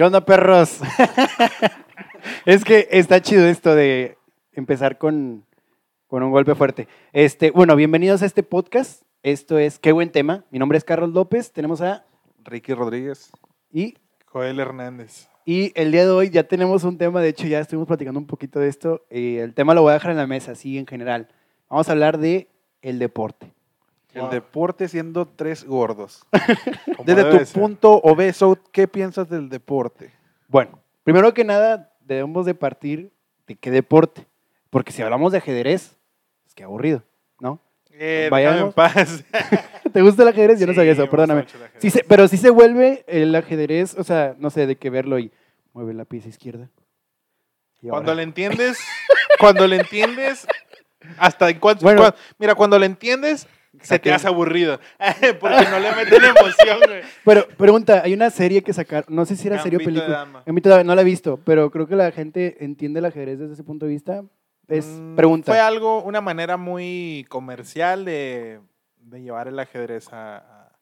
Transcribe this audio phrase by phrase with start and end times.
[0.00, 0.80] ¿Qué onda, perros?
[2.46, 4.16] es que está chido esto de
[4.54, 5.44] empezar con,
[6.06, 6.88] con un golpe fuerte.
[7.12, 9.02] Este, bueno, bienvenidos a este podcast.
[9.22, 10.46] Esto es Qué buen tema.
[10.50, 11.52] Mi nombre es Carlos López.
[11.52, 12.06] Tenemos a
[12.44, 13.30] Ricky Rodríguez.
[13.70, 15.28] y Joel Hernández.
[15.44, 17.20] y el día de hoy ya tenemos un tema.
[17.20, 19.04] De hecho, ya estuvimos platicando un poquito de esto.
[19.10, 21.28] y el tema lo voy a dejar en la mesa, así en general.
[21.68, 22.48] Vamos a hablar de
[22.80, 23.52] el deporte.
[24.14, 24.30] El Wow.
[24.30, 26.26] deporte siendo tres gordos.
[27.04, 27.60] Desde tu ser.
[27.60, 30.10] punto obeso, ¿qué piensas del deporte?
[30.48, 33.12] Bueno, primero que nada, debemos de partir
[33.46, 34.26] de qué deporte.
[34.68, 35.96] Porque si hablamos de ajedrez,
[36.46, 37.02] es que aburrido,
[37.40, 37.60] ¿no?
[37.92, 38.60] Eh, Vayamos.
[38.62, 39.24] en paz.
[39.92, 40.58] ¿Te gusta el ajedrez?
[40.60, 41.46] Yo no sabía eso, perdóname.
[41.78, 45.18] Sí se- pero sí se vuelve el ajedrez, o sea, no sé, de qué verlo
[45.18, 45.30] y
[45.72, 46.68] mueve la pieza izquierda.
[47.82, 48.78] Cuando le entiendes,
[49.38, 50.46] cuando le entiendes,
[51.18, 52.02] hasta en cuanto, Bueno.
[52.02, 53.46] cua- mira, cuando le entiendes,
[53.82, 54.78] se te hace aburrido.
[55.40, 57.02] Porque no le meten emoción, güey.
[57.24, 60.06] Pero pregunta, hay una serie que sacaron, no sé si era serie o Gambito de
[60.06, 60.18] película.
[60.18, 60.42] dama.
[60.46, 63.64] Gambito no la he visto, pero creo que la gente entiende el ajedrez desde ese
[63.64, 64.24] punto de vista.
[64.68, 65.50] Es Mm, pregunta.
[65.52, 68.60] Fue algo, una manera muy comercial de,
[68.98, 70.72] de llevar el ajedrez a, a-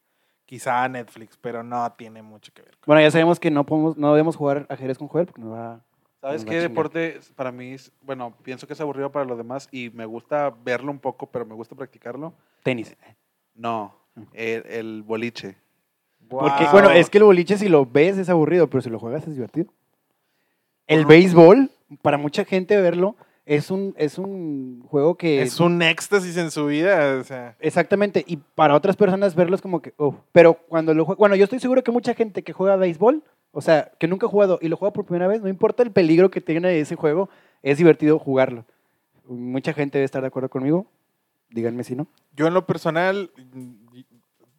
[0.45, 2.73] quizá a Netflix, pero no tiene mucho que ver.
[2.73, 5.53] con- Bueno, ya sabemos que no podemos, no debemos jugar ajedrez con Joel porque nos
[5.53, 5.81] va
[6.21, 6.69] ¿Sabes qué a chingar.
[6.71, 10.53] deporte para mí es, bueno, pienso que es aburrido para los demás y me gusta
[10.65, 12.35] verlo un poco, pero me gusta practicarlo?
[12.63, 12.97] tenis.
[13.55, 13.95] No,
[14.33, 15.57] el, el boliche.
[16.29, 16.73] Porque, Wow.
[16.73, 19.35] bueno, es que el boliche si lo ves es aburrido, pero si lo juegas es
[19.35, 19.73] divertido.
[20.87, 21.71] El béisbol,
[22.03, 25.41] para mucha gente verlo, es un, es un juego que...
[25.41, 27.57] Es un éxtasis en su vida, o sea.
[27.61, 31.35] Exactamente, y para otras personas verlo es como que, oh, pero cuando lo juega, bueno,
[31.37, 33.23] yo estoy seguro que mucha gente que juega béisbol,
[33.53, 35.91] o sea, que nunca ha jugado y lo juega por primera vez, no importa el
[35.91, 37.29] peligro que tenga ese juego,
[37.63, 38.65] es divertido jugarlo.
[39.27, 40.87] Mucha gente debe estar de acuerdo conmigo,
[41.51, 42.07] díganme si no.
[42.37, 43.31] Yo en lo personal,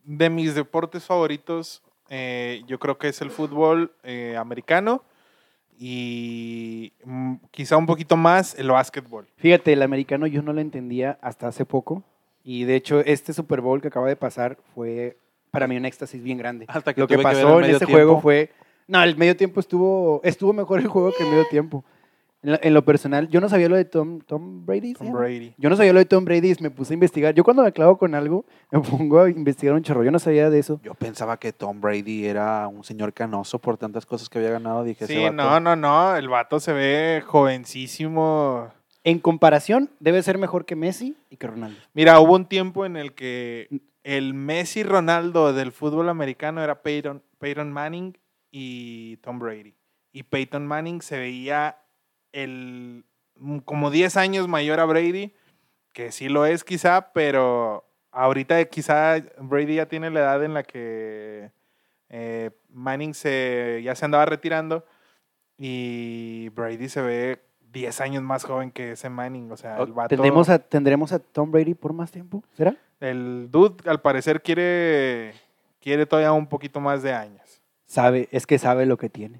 [0.04, 5.04] de mis deportes favoritos, eh, yo creo que es el fútbol eh, americano
[5.78, 9.28] y mm, quizá un poquito más el básquetbol.
[9.38, 12.04] Fíjate, el americano yo no lo entendía hasta hace poco,
[12.44, 15.18] y de hecho este Super Bowl que acaba de pasar fue
[15.52, 16.66] para mí un éxtasis bien grande.
[16.68, 17.94] Hasta que Lo que que pasó el en ese tiempo.
[17.94, 18.52] juego fue.
[18.90, 21.86] No, el medio tiempo estuvo, estuvo mejor el juego que el medio tiempo.
[22.42, 24.94] En, la- en lo personal, yo no sabía lo de Tom, Tom Brady.
[24.96, 25.12] ¿se Tom?
[25.14, 25.54] Brady.
[25.58, 27.34] Yo no sabía lo de Tom Brady y me puse a investigar.
[27.36, 30.04] Yo cuando me clavo con algo, me pongo a investigar un chorro.
[30.04, 30.80] Yo no sabía de eso.
[30.84, 34.84] Yo pensaba que Tom Brady era un señor canoso por tantas cosas que había ganado.
[34.84, 38.70] Dije, Sí, vato- no, no, no, el vato se ve jovencísimo.
[39.04, 41.78] En comparación, debe ser mejor que Messi y que Ronaldo.
[41.94, 43.68] Mira, hubo un tiempo en el que
[44.04, 48.18] el Messi Ronaldo del fútbol americano era Peyton, Peyton Manning
[48.52, 49.76] y Tom Brady.
[50.12, 51.78] Y Peyton Manning se veía
[52.32, 53.06] el,
[53.66, 55.34] como 10 años mayor a Brady,
[55.94, 60.64] que sí lo es quizá, pero ahorita quizá Brady ya tiene la edad en la
[60.64, 61.52] que
[62.10, 64.86] eh, Manning se, ya se andaba retirando
[65.58, 69.52] y Brady se ve 10 años más joven que ese Manning.
[69.52, 70.10] O sea, el vato...
[70.10, 72.44] ¿Tendremos a, ¿Tendremos a Tom Brady por más tiempo?
[72.54, 72.76] ¿Será?
[73.00, 75.34] El dude al parecer quiere,
[75.80, 77.39] quiere todavía un poquito más de años.
[77.90, 79.40] Sabe, es que sabe lo que tiene.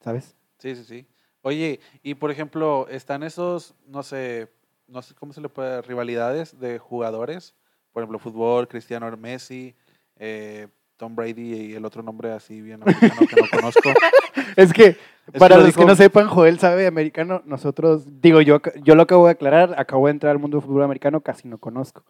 [0.00, 0.34] ¿Sabes?
[0.58, 1.06] Sí, sí, sí.
[1.42, 4.48] Oye, y por ejemplo, están esos, no sé,
[4.88, 7.54] no sé cómo se le puede, rivalidades de jugadores.
[7.92, 9.74] Por ejemplo, fútbol, Cristiano Messi,
[10.16, 13.90] eh, Tom Brady y el otro nombre así bien americano que no conozco.
[14.56, 14.96] Es que,
[15.38, 17.42] para lo los que no sepan, Joel sabe americano.
[17.44, 20.84] Nosotros, digo, yo, yo lo acabo de aclarar, acabo de entrar al mundo del fútbol
[20.84, 22.04] americano, casi no conozco.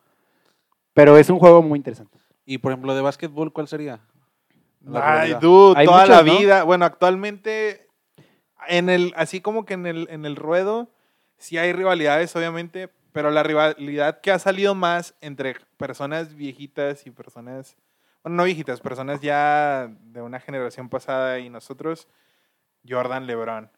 [0.93, 2.19] Pero es un juego muy interesante.
[2.45, 4.01] Y por ejemplo, de básquetbol, ¿cuál sería?
[4.87, 6.39] La Ay, dude, Hay toda muchos, la ¿no?
[6.39, 6.63] vida.
[6.65, 7.87] Bueno, actualmente,
[8.69, 10.91] en el, así como que en el, en el ruedo,
[11.39, 17.11] sí hay rivalidades, obviamente, pero la rivalidad que ha salido más entre personas viejitas y
[17.11, 17.77] personas,
[18.23, 22.09] bueno, no viejitas, personas ya de una generación pasada y nosotros,
[22.89, 23.71] Jordan LeBron.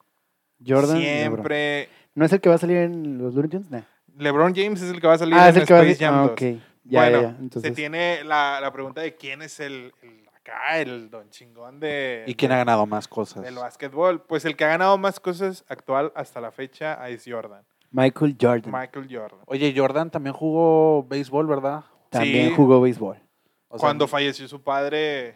[0.67, 0.99] Jordan.
[0.99, 1.03] LeBron.
[1.03, 1.89] Siempre.
[2.15, 3.71] ¿No es el que va a salir en los Looney Tunes?
[3.71, 3.83] Nah.
[4.17, 5.83] LeBron James es el que va a salir Ah, en es el que va a
[5.83, 6.15] Space salir.
[6.15, 6.31] Jam Ah, 2.
[6.33, 6.63] ok.
[6.89, 7.37] Ya, bueno, ya, ya.
[7.41, 11.81] Entonces, se tiene la, la pregunta de quién es el, el- acá, el don chingón
[11.81, 13.43] de, ¿Y quién ha ganado más cosas?
[13.43, 14.23] del básquetbol.
[14.23, 18.73] Pues el que ha ganado más cosas actual hasta la fecha es Jordan, Michael Jordan
[18.73, 19.41] Michael Jordan.
[19.47, 21.85] Oye, Jordan también jugó béisbol, ¿verdad?
[22.11, 22.55] también sí.
[22.55, 23.17] jugó béisbol.
[23.69, 25.35] O sea, Cuando falleció su padre,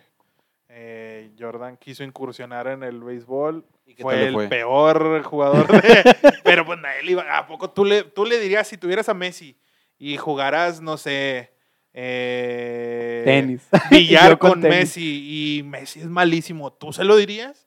[0.68, 3.64] eh, Jordan quiso incursionar en el béisbol.
[3.86, 4.48] ¿Y qué Fue tal le el fue?
[4.48, 6.16] peor jugador de...
[6.44, 7.36] pero pues nadie le iba...
[7.36, 9.58] ¿A poco tú le, tú le dirías si tuvieras a Messi
[9.98, 11.52] y jugaras, no sé...
[11.94, 13.68] eh, Tenis.
[13.90, 14.76] Billar con con, tenis.
[14.78, 16.72] Messi y Messi es malísimo.
[16.72, 17.66] ¿Tú se lo dirías?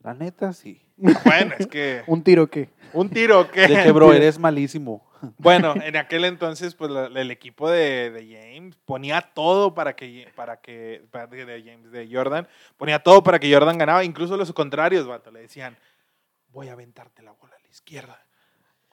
[0.00, 0.82] La neta, sí.
[0.96, 2.68] Bueno, es que ¿Un tiro qué?
[2.92, 5.04] un tiro que De que, bro, eres malísimo.
[5.38, 10.28] Bueno, en aquel entonces, pues la- el equipo de, de James ponía todo para que,
[10.36, 12.46] para que, para- de de James, de Jordan,
[12.76, 15.76] ponía todo para que Jordan ganaba, incluso los contrarios, vato, le decían,
[16.48, 18.22] voy a aventarte la bola a la izquierda.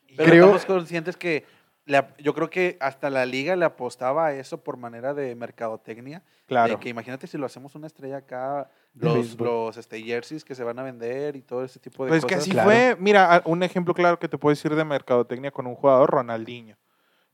[0.07, 1.45] Y Pero Creo- estamos conscientes que
[1.85, 6.21] le yo creo que hasta la liga le apostaba a eso por manera de mercadotecnia.
[6.45, 10.55] claro, De que imagínate si lo hacemos una estrella acá, los, los este, jerseys que
[10.55, 12.43] se van a vender y todo ese tipo de pues que cosas.
[12.43, 12.69] así claro.
[12.69, 16.77] fue, mira, un ejemplo claro que te puedo decir de mercadotecnia con un jugador, Ronaldinho.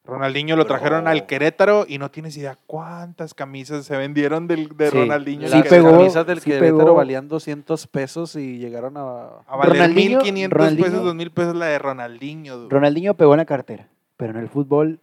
[0.05, 4.69] Ronaldinho lo Pero- trajeron al Querétaro y no tienes idea cuántas camisas se vendieron del,
[4.75, 4.97] de Sí.
[4.97, 5.41] Ronaldinho.
[5.47, 6.93] Las Sí camisas del sí Querétaro pegó.
[6.95, 9.27] valían 200 pesos y llegaron a...
[9.45, 12.57] A valer Ronaldinho- 1.500 Ronaldinho- pesos, 2.000 pesos la de Ronaldinho.
[12.57, 12.69] dude.
[12.73, 13.87] Ronaldinho pegó en la cartera,
[14.19, 14.99] pero en el fútbol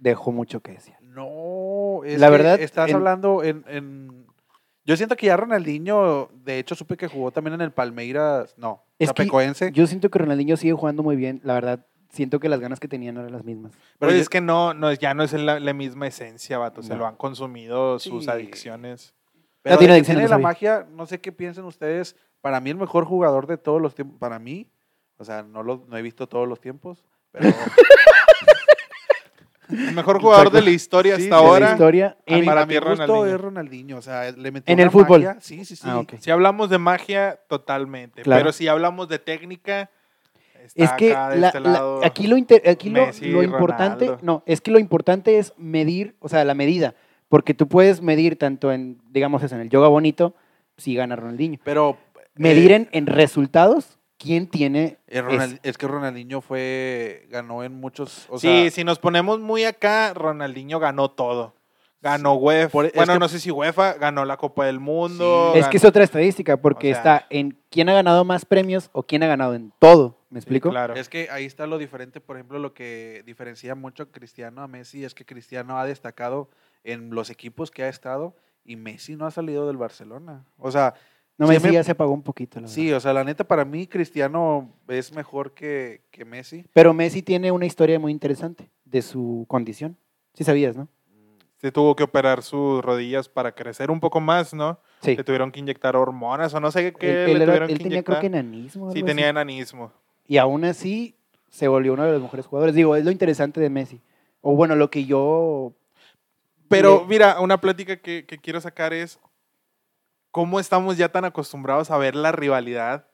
[0.00, 0.94] dejó mucho que decir.
[1.00, 4.26] No, es La que verdad, estás en- hablando en, en-
[4.84, 8.82] Yo siento que ya Ronaldinho, de hecho, supe que jugó también en el Palmeiras, no,
[8.98, 9.28] Es que.
[9.72, 11.86] Yo siento que Ronaldinho sigue jugando muy bien, la verdad.
[12.10, 13.72] Siento que las ganas que tenían eran las mismas.
[14.00, 16.82] pero yo- es que no, no, ya no es la, la misma esencia, vato.
[16.82, 16.96] Se No.
[17.00, 18.30] lo han consumido sus Sí.
[18.30, 19.14] adicciones.
[19.62, 22.16] Pero tiene de que adicción, tiene no la magia, no sé qué piensen ustedes.
[22.40, 24.66] Para mí, el mejor jugador de todos los tiempos, para mí,
[25.18, 27.44] o sea, no lo no he visto todos los tiempos, pero
[29.70, 31.66] El mejor jugador de la historia Sí, hasta de ahora.
[31.66, 33.98] la historia en- para mi gusto es Ronaldinho.
[33.98, 35.22] O sea, le metió En el fútbol.
[35.24, 35.40] magia.
[35.40, 35.82] Sí, sí, sí.
[35.86, 36.02] Ah.
[36.18, 38.22] Si hablamos de magia, totalmente.
[38.22, 38.40] Claro.
[38.40, 39.90] Pero si hablamos de técnica,
[40.64, 42.04] está Es que acá de la- este la- lado.
[42.04, 44.24] aquí lo, inter- aquí lo, lo importante, Ronaldo.
[44.26, 46.94] no, es que lo importante es medir, o sea, la medida,
[47.28, 50.34] porque tú puedes medir tanto en, digamos eso, en el yoga bonito,
[50.76, 51.58] si gana Ronaldinho.
[51.64, 51.96] Pero.
[52.36, 57.26] Medir eh, en, en resultados, quién tiene eh, Ronald- es que Ronaldinho fue.
[57.30, 58.26] Ganó en muchos.
[58.28, 61.54] O sí, sea, si nos ponemos muy acá, Ronaldinho ganó todo.
[62.00, 62.68] Ganó UEFA.
[62.70, 65.50] Por- es bueno, que- no sé si UEFA ganó la Copa del Mundo.
[65.54, 65.58] Sí.
[65.60, 68.90] Es que es otra estadística, porque O sea- está en quién ha ganado más premios
[68.92, 70.16] o quién ha ganado en todo.
[70.30, 70.70] ¿Me Sí, explico?
[70.70, 70.94] claro.
[70.94, 74.68] Es que ahí está lo diferente, por ejemplo, lo que diferencia mucho a Cristiano a
[74.68, 76.50] Messi es que Cristiano ha destacado
[76.84, 80.44] en los equipos que ha estado y Messi no ha salido del Barcelona.
[80.58, 80.94] O sea,
[81.38, 82.60] No me siempre- ya se apagó un poquito.
[82.60, 82.96] La sí, verdad.
[82.98, 86.66] o sea, la neta para mí Cristiano es mejor que, que Messi.
[86.72, 89.96] Pero Messi tiene una historia muy interesante de su condición.
[90.34, 90.88] Sí sabías, ¿no?
[91.60, 94.78] Se tuvo que operar sus rodillas para crecer un poco más, ¿no?
[95.00, 95.16] Sí.
[95.16, 97.78] Le tuvieron que inyectar hormonas o no sé qué Él, le él era- tuvieron él
[97.78, 98.92] que tenía creo que enanismo.
[98.92, 99.30] Sí, tenía así.
[99.30, 99.92] enanismo.
[100.26, 101.16] Y aún así
[101.50, 102.74] se volvió uno de los mejores jugadores.
[102.74, 104.00] Digo, es lo interesante de Messi.
[104.40, 105.72] O bueno, lo que yo...
[106.68, 109.18] Pero Le- mira, una plática que, que quiero sacar es
[110.30, 113.06] cómo estamos ya tan acostumbrados a ver la rivalidad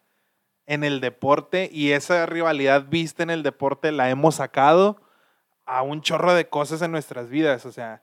[0.66, 5.00] en el deporte y esa rivalidad vista en el deporte la hemos sacado
[5.66, 7.66] a un chorro de cosas en nuestras vidas.
[7.66, 8.02] O sea,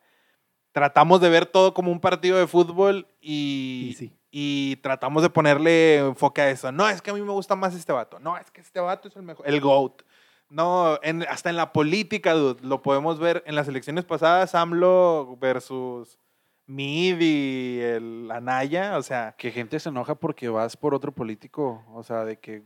[0.71, 4.13] tratamos de ver todo como un partido de fútbol y, Y sí.
[4.31, 6.71] y tratamos de ponerle enfoque a eso.
[6.71, 8.19] No, es que a mí me gusta más este vato.
[8.19, 9.47] No, es que este vato es el mejor.
[9.47, 10.01] El GOAT.
[10.49, 15.37] No, en- hasta en la política, dude, lo podemos ver en las elecciones pasadas, AMLO
[15.39, 16.19] versus
[16.71, 21.83] Mid y el Anaya, o sea, Que gente se enoja porque vas por otro político.
[21.93, 22.63] O sea, de que.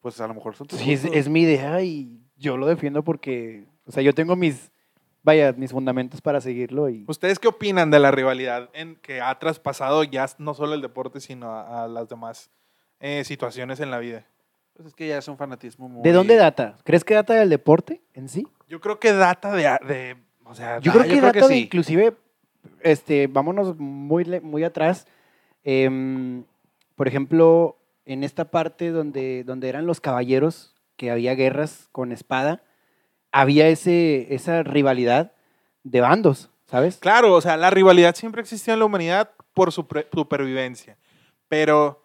[0.00, 3.66] Pues a lo mejor son tus Sí, es, mi idea y yo lo defiendo porque...
[3.84, 4.70] O sea, yo tengo mis...
[5.24, 7.04] Vaya, mis fundamentos para seguirlo y...
[7.08, 11.20] ¿ustedes qué opinan de la rivalidad en que ha traspasado ya no solo el deporte,
[11.20, 12.50] sino a, a las demás
[13.00, 14.24] eh, situaciones en la vida?
[14.74, 16.02] Pues es que ya es un fanatismo muy.
[16.02, 16.76] ¿De dónde data?
[16.84, 18.46] ¿Crees que data del deporte en sí?
[18.68, 21.40] Yo creo que data de, de o sea, Yo Ah, creo yo que creo que
[21.40, 21.60] data de sí.
[21.64, 22.14] inclusive,
[22.82, 25.06] este, vámonos muy, muy atrás.
[25.64, 26.44] Em,
[26.94, 32.62] por ejemplo, en esta parte donde, donde eran los caballeros, que había guerras con espada,
[33.32, 35.32] había ese, esa rivalidad
[35.84, 36.96] de bandos, ¿sabes?
[36.98, 40.98] Claro, o sea, la rivalidad siempre existió en la humanidad por su supervivencia,
[41.46, 42.04] pero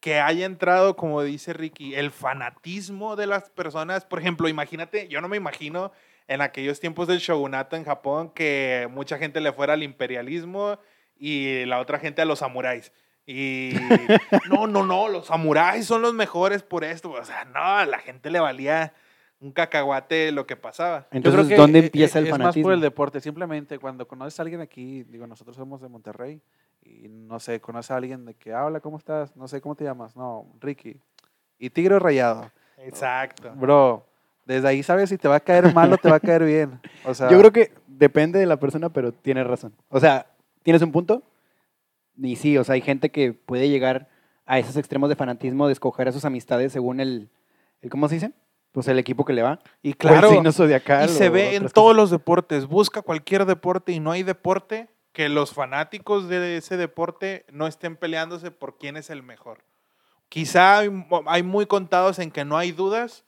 [0.00, 5.20] que haya entrado, como dice Ricky, el fanatismo de las personas, por ejemplo, imagínate, yo
[5.20, 5.92] no me imagino
[6.32, 10.78] en aquellos tiempos del shogunato en Japón que mucha gente le fuera al imperialismo
[11.16, 12.92] y la otra gente a los samuráis.
[13.26, 13.72] Y
[14.50, 17.10] no, no, no, los samuráis son los mejores por esto.
[17.10, 18.92] O sea, no, a la gente le valía
[19.40, 21.00] un cacahuate lo que pasaba.
[21.10, 22.68] Yo Entonces, creo que ¿dónde e- empieza el es fanatismo?
[22.68, 23.20] más por el deporte.
[23.20, 26.40] Simplemente cuando conoces a alguien aquí, digo, nosotros somos de Monterrey
[26.82, 29.36] y no sé, conoces a alguien de que habla, ¿cómo estás?
[29.36, 30.16] No sé, ¿cómo te llamas?
[30.16, 30.98] No, Ricky.
[31.58, 32.50] Y Tigre Rayado.
[32.78, 33.52] Exacto.
[33.54, 34.06] Bro,
[34.52, 36.80] desde ahí sabes si te va a caer mal o te va a caer bien.
[37.04, 39.74] O sea, Yo creo que depende de la persona, pero tienes razón.
[39.88, 40.26] O sea,
[40.62, 41.22] tienes un punto.
[42.16, 44.08] Y sí, o sea, hay gente que puede llegar
[44.46, 47.30] a esos extremos de fanatismo, de escoger a sus amistades según el,
[47.80, 48.32] el ¿cómo se dice?
[48.72, 49.60] Pues el equipo que le va.
[49.82, 51.96] Y O claro, el signo zodiacal, y se o ve en todos cosas.
[51.96, 52.66] los deportes.
[52.66, 57.96] Busca cualquier deporte y no hay deporte que los fanáticos de ese deporte no estén
[57.96, 59.58] peleándose por quién es el mejor.
[60.28, 60.78] Quizá
[61.26, 63.24] hay muy contados en que no hay dudas,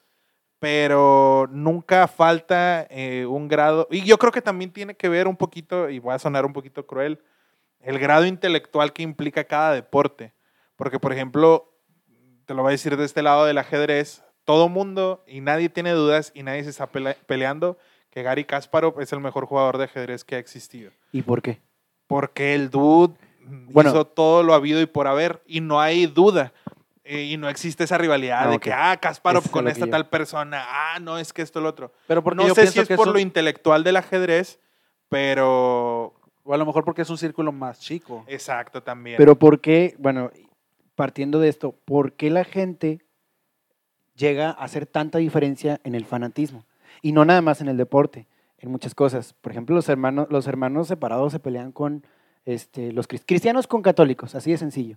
[0.64, 5.36] pero nunca falta eh, un grado, y yo creo que también tiene que ver un
[5.36, 7.20] poquito, y voy a sonar un poquito cruel,
[7.80, 10.32] el grado intelectual que implica cada deporte.
[10.76, 11.70] Porque, por ejemplo,
[12.46, 15.90] te lo voy a decir de este lado del ajedrez, todo mundo y nadie tiene
[15.92, 17.76] dudas y nadie se está pele- peleando
[18.08, 20.92] que Gary Kasparov es el mejor jugador de ajedrez que ha existido.
[21.12, 21.60] ¿Y por qué?
[22.06, 23.90] Porque el dude Bueno.
[23.90, 26.54] hizo todo lo habido y por haber y no hay duda.
[27.06, 30.08] Eh, y no existe esa rivalidad Ah, de que, ah, Kasparov con esta yo- tal
[30.08, 31.92] persona, ah, no, es que esto, lo otro.
[32.06, 34.58] Pero porque no yo sé si es que por lo intelectual del ajedrez,
[35.10, 36.14] pero
[36.46, 38.24] O a lo mejor porque es un círculo más chico.
[38.26, 39.16] exacto también.
[39.18, 40.30] Pero ¿por qué, bueno,
[40.94, 43.00] partiendo de esto, por qué la gente
[44.14, 46.64] llega a hacer tanta diferencia en el fanatismo?
[47.02, 48.26] Y no nada más en el deporte,
[48.58, 49.34] en muchas cosas.
[49.40, 52.06] Por ejemplo, los hermanos, los hermanos separados se pelean con
[52.46, 54.96] este, los cris- cristianos con católicos, así de sencillo.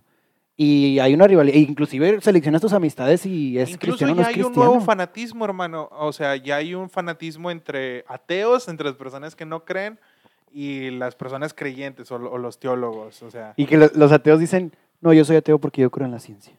[0.60, 4.22] Y hay una rivalidad, e inclusive seleccionas tus amistades y es Incluso cristiano no ya
[4.22, 4.70] es hay un cristiano.
[4.72, 5.88] nuevo fanatismo, hermano.
[5.92, 10.00] O sea, ya hay un fanatismo entre ateos, entre las personas que no creen
[10.50, 13.22] y las personas creyentes o, o los teólogos.
[13.22, 16.06] O sea, Y que lo- los ateos dicen, no, yo soy ateo porque yo creo
[16.06, 16.52] en la ciencia.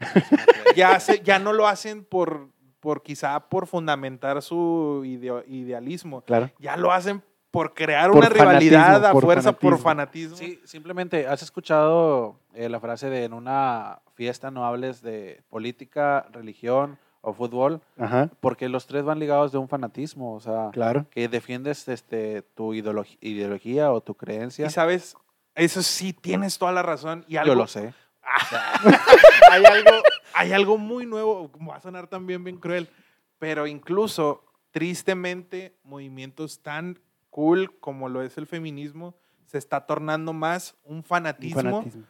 [0.76, 6.20] ya, se- ya no lo hacen por, por quizá por fundamentar su ideo- idealismo.
[6.20, 6.50] Claro.
[6.58, 7.22] Ya lo hacen
[7.56, 10.36] por crear Por una rivalidad a por fuerza por fanatismo.
[10.36, 16.26] Sí, simplemente, ¿has escuchado eh, la frase de en una fiesta no hables de política,
[16.32, 17.80] religión o fútbol?
[17.98, 21.06] Ajá, Porque los tres van ligados de un fanatismo, o sea, claro.
[21.10, 24.66] que defiendes este, tu ideología o tu creencia.
[24.66, 25.16] Y sabes,
[25.54, 27.24] eso sí, tienes toda la razón.
[27.26, 27.94] Y algo, Yo lo sé.
[29.50, 29.92] hay, algo,
[30.34, 32.90] hay algo muy nuevo, va a sonar también bien cruel,
[33.38, 36.98] pero incluso, tristemente, movimientos tan
[37.36, 39.14] cool como lo es el feminismo,
[39.44, 42.04] se está tornando más un Un fanatismo, fanatismo.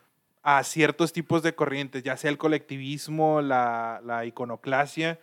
[0.45, 5.19] a ciertos tipos de corrientes, ya sea el colectivismo, la, la iconoclasia.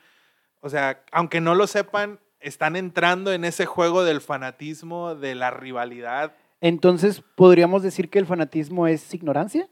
[0.60, 5.52] O sea, aunque no lo sepan, están entrando en ese juego del fanatismo, de la
[5.52, 6.34] rivalidad.
[6.60, 9.70] Entonces, ¿podríamos decir que el fanatismo es ignorancia?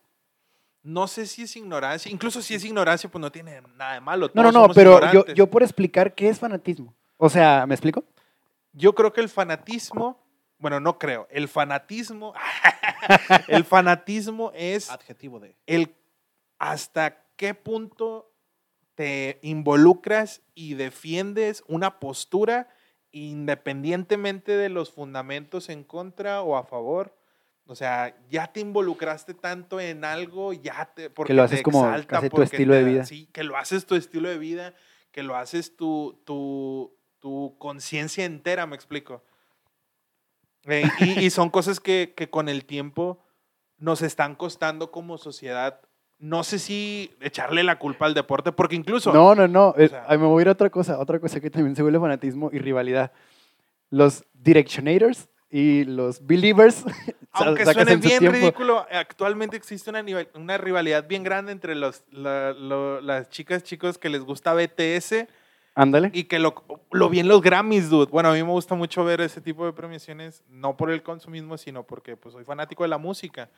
[0.82, 4.32] No sé si es ignorancia, incluso si es ignorancia, pues no tiene nada de malo.
[4.34, 6.96] No, no, todos no, somos pero yo, yo por explicar qué es fanatismo.
[7.18, 8.06] O sea, ¿me explico?
[8.74, 10.18] Yo creo que el fanatismo,
[10.62, 12.34] bueno, no creo, el fanatismo,
[13.48, 15.56] el fanatismo es Adjetivo de.
[15.65, 15.94] el
[16.60, 18.32] hasta qué punto
[18.96, 22.70] te involucras y defiendes una postura
[23.12, 27.18] independientemente de los fundamentos en contra o a favor.
[27.65, 31.86] O sea, ya te involucraste tanto en algo, ya te porque lo haces te como
[31.86, 33.06] exalta, casi tu porque estilo te de da- vida.
[33.06, 34.74] Sí, que lo haces tu estilo de vida,
[35.12, 39.24] que lo haces tu, tu, tu conciencia entera, me explico.
[40.68, 43.20] Eh, y, y son cosas que, que con el tiempo
[43.77, 45.82] nos están costando como sociedad.
[46.20, 49.74] No sé si echarle la culpa al deporte, porque incluso No, no, no.
[49.77, 51.00] eh, sea- ay, me voy a ir a otra cosa.
[51.00, 53.12] Otra cosa que también se vuelve fanatismo y rivalidad.
[53.89, 56.84] Los directionators y los believers.
[57.34, 58.38] Aunque suene en su bien tiempo.
[58.38, 63.63] ridículo, actualmente existe una, nivel- una rivalidad bien grande entre los, la- lo- las chicas,
[63.63, 65.27] chicos que les gusta BTS
[65.75, 66.12] Ándale.
[66.13, 66.54] y que lo,
[66.92, 68.12] lo vi en los Grammys, dude.
[68.12, 71.58] Bueno, a mí me gusta mucho ver ese tipo de premiaciones, no por el consumismo,
[71.58, 73.50] sino porque pues, soy fanático de la música.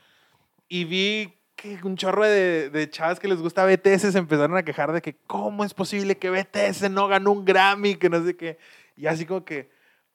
[0.69, 4.63] Y vi que un chorro de, de chavas que les gusta BTS se empezaron a
[4.63, 8.35] quejar de que cómo es posible que BTS no ganó un Grammy, que no sé
[8.35, 8.57] qué.
[8.95, 9.69] Y así como que,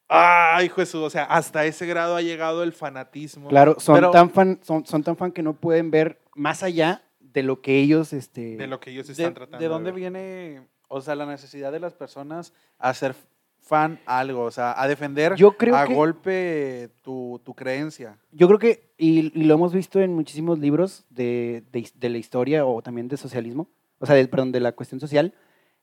[0.08, 3.48] ay, Jesús, o sea, hasta ese grado ha llegado el fanatismo.
[3.48, 7.02] Claro, son, Pero- tan fan, son, son tan fan que no pueden ver más allá
[7.20, 8.12] de lo que ellos.
[8.12, 9.58] Este, de lo que ellos ¿De, están tratando.
[9.58, 10.00] de dónde ver.
[10.00, 13.14] viene, o sea, la necesidad de las personas a ser
[13.60, 14.42] fan algo?
[14.44, 18.18] O sea, a defender Yo creo a que- golpe tu, tu creencia.
[18.32, 22.18] Yo creo que, y, y lo hemos visto en muchísimos libros de, de de la
[22.18, 23.68] historia o también de socialismo,
[23.98, 25.34] o sea, perdón, de la cuestión social,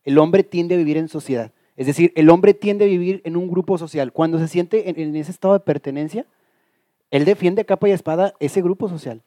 [0.03, 1.51] el hombre tiende a vivir en sociedad.
[1.75, 4.13] Es decir, el hombre tiende a vivir en un grupo social.
[4.13, 6.25] Cuando se siente en, en ese estado de pertenencia,
[7.11, 9.21] él defiende a capa y espada ese grupo social.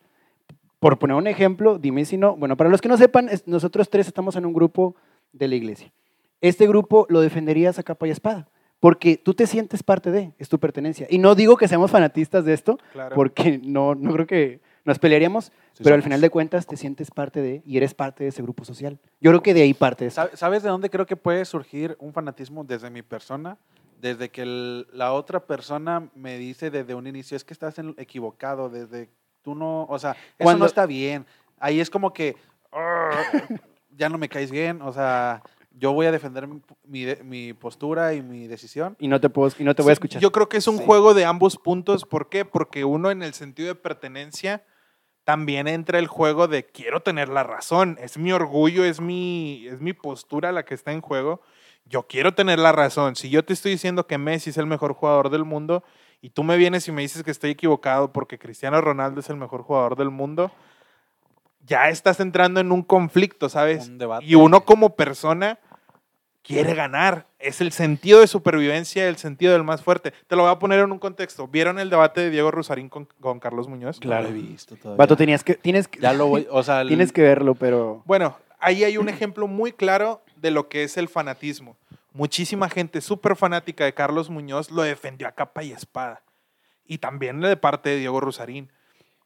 [0.80, 4.06] Por poner un ejemplo, dime si no, bueno, para los que no sepan, nosotros tres
[4.06, 4.94] estamos en un grupo
[5.32, 5.92] de la iglesia.
[6.40, 8.48] Este grupo lo defenderías a capa y espada,
[8.80, 11.06] porque tú te sientes parte de, es tu pertenencia.
[11.10, 13.14] Y no digo que seamos fanatistas de esto, Claro.
[13.16, 17.10] porque no, no creo que nos pelearíamos, Sí pero al final de cuentas te sientes
[17.10, 18.98] parte de y eres parte de ese grupo social.
[19.20, 20.20] Yo creo que de ahí parte eso.
[20.22, 23.58] ¿Sab- ¿Sabes de dónde creo que puede surgir un fanatismo desde mi persona?
[24.00, 27.94] Desde que el- la otra persona me dice desde un inicio, es que estás en-
[27.98, 29.08] equivocado, desde
[29.42, 31.26] tú no, o sea, eso Cuando- no está bien.
[31.58, 32.36] Ahí es como que,
[32.72, 33.60] "Arr,
[33.98, 36.48] ya no me caes bien, o sea, yo voy a defender
[36.84, 38.96] mi, mi postura y mi decisión.
[38.98, 40.22] Y no te, puedo, y no te voy a escuchar.
[40.22, 40.84] Yo creo que es un Sí.
[40.86, 42.04] juego de ambos puntos.
[42.04, 42.44] ¿Por qué?
[42.44, 44.64] Porque uno en el sentido de pertenencia
[45.24, 47.98] también entra el juego de quiero tener la razón.
[48.00, 51.42] Es mi orgullo, es mi, es mi postura la que está en juego.
[51.84, 53.14] yo quiero tener la razón.
[53.16, 55.82] Si yo te estoy diciendo que Messi es el mejor jugador del mundo
[56.20, 59.36] y tú me vienes y me dices que estoy equivocado porque Cristiano Ronaldo es el
[59.36, 60.50] mejor jugador del mundo,
[61.68, 63.86] ya estás entrando en un conflicto, ¿sabes?
[63.88, 64.24] Un debate.
[64.26, 65.58] Y uno como persona
[66.42, 67.26] quiere ganar.
[67.38, 70.12] Es el sentido de supervivencia, el sentido del más fuerte.
[70.26, 71.46] Te lo voy a poner en un contexto.
[71.46, 74.00] ¿Vieron el debate de Diego Rosarín con, con Carlos Muñoz?
[74.02, 74.96] No lo he visto todavía.
[74.98, 78.02] Vato, tenías que, tienes que, Ya lo voy, o sea, el- tienes que verlo, pero...
[78.06, 81.76] Bueno, ahí hay un ejemplo muy claro de lo que es el fanatismo.
[82.12, 86.22] Muchísima gente súper fanática de Carlos Muñoz lo defendió a capa y espada.
[86.84, 88.70] Y también de parte de Diego Rosarín.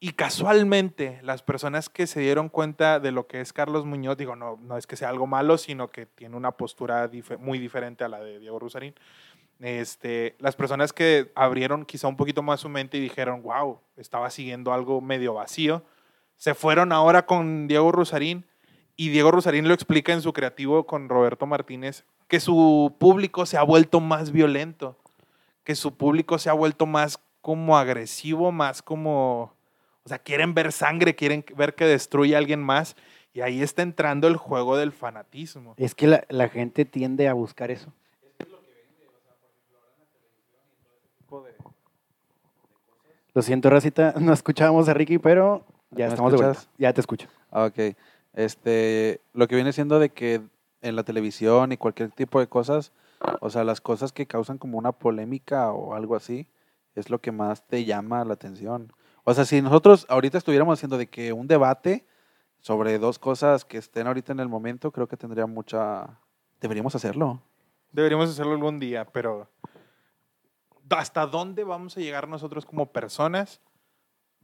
[0.05, 4.35] Y casualmente, las personas que se dieron cuenta de lo que es Carlos Muñoz, digo,
[4.35, 8.09] no, no es que sea algo malo, sino que tiene una postura muy diferente a
[8.09, 8.97] la de Diego Rosarín.
[9.61, 14.29] Este, las personas que abrieron quizá un poquito más su mente y dijeron, wow, estaba
[14.31, 15.85] siguiendo algo medio vacío,
[16.37, 18.45] se fueron ahora con Diego Rosarín
[18.97, 23.57] y Diego Rosarín lo explica en su creativo con Roberto Martínez, que su público se
[23.57, 24.99] ha vuelto más violento,
[25.63, 29.55] que su público se ha vuelto más como agresivo, más como,
[30.05, 32.97] o sea, quieren ver sangre, quieren ver que destruye a alguien más,
[33.33, 35.75] y ahí está entrando el juego del fanatismo.
[35.77, 37.93] Es que la, la gente tiende a buscar eso.
[43.35, 46.61] Lo siento, Racita, no escuchábamos a Ricky, pero ya ¿Me estamos de vuelta.
[46.79, 47.29] Ya te escucho.
[47.51, 47.97] Ah, Ok.
[48.35, 50.41] Este, lo que viene siendo de que
[50.81, 52.93] en la televisión y cualquier tipo de cosas,
[53.41, 56.47] o sea, las cosas que causan como una polémica o algo así,
[56.95, 58.91] es lo que más te llama la atención.
[59.25, 62.05] O sea, si nosotros ahorita estuviéramos haciendo de que un debate
[62.61, 66.19] sobre dos cosas que estén ahorita en el momento, creo que tendría mucha...
[66.61, 67.43] Deberíamos hacerlo.
[67.91, 69.49] Deberíamos hacerlo algún día, pero
[70.91, 73.61] ¿hasta dónde vamos a llegar nosotros como personas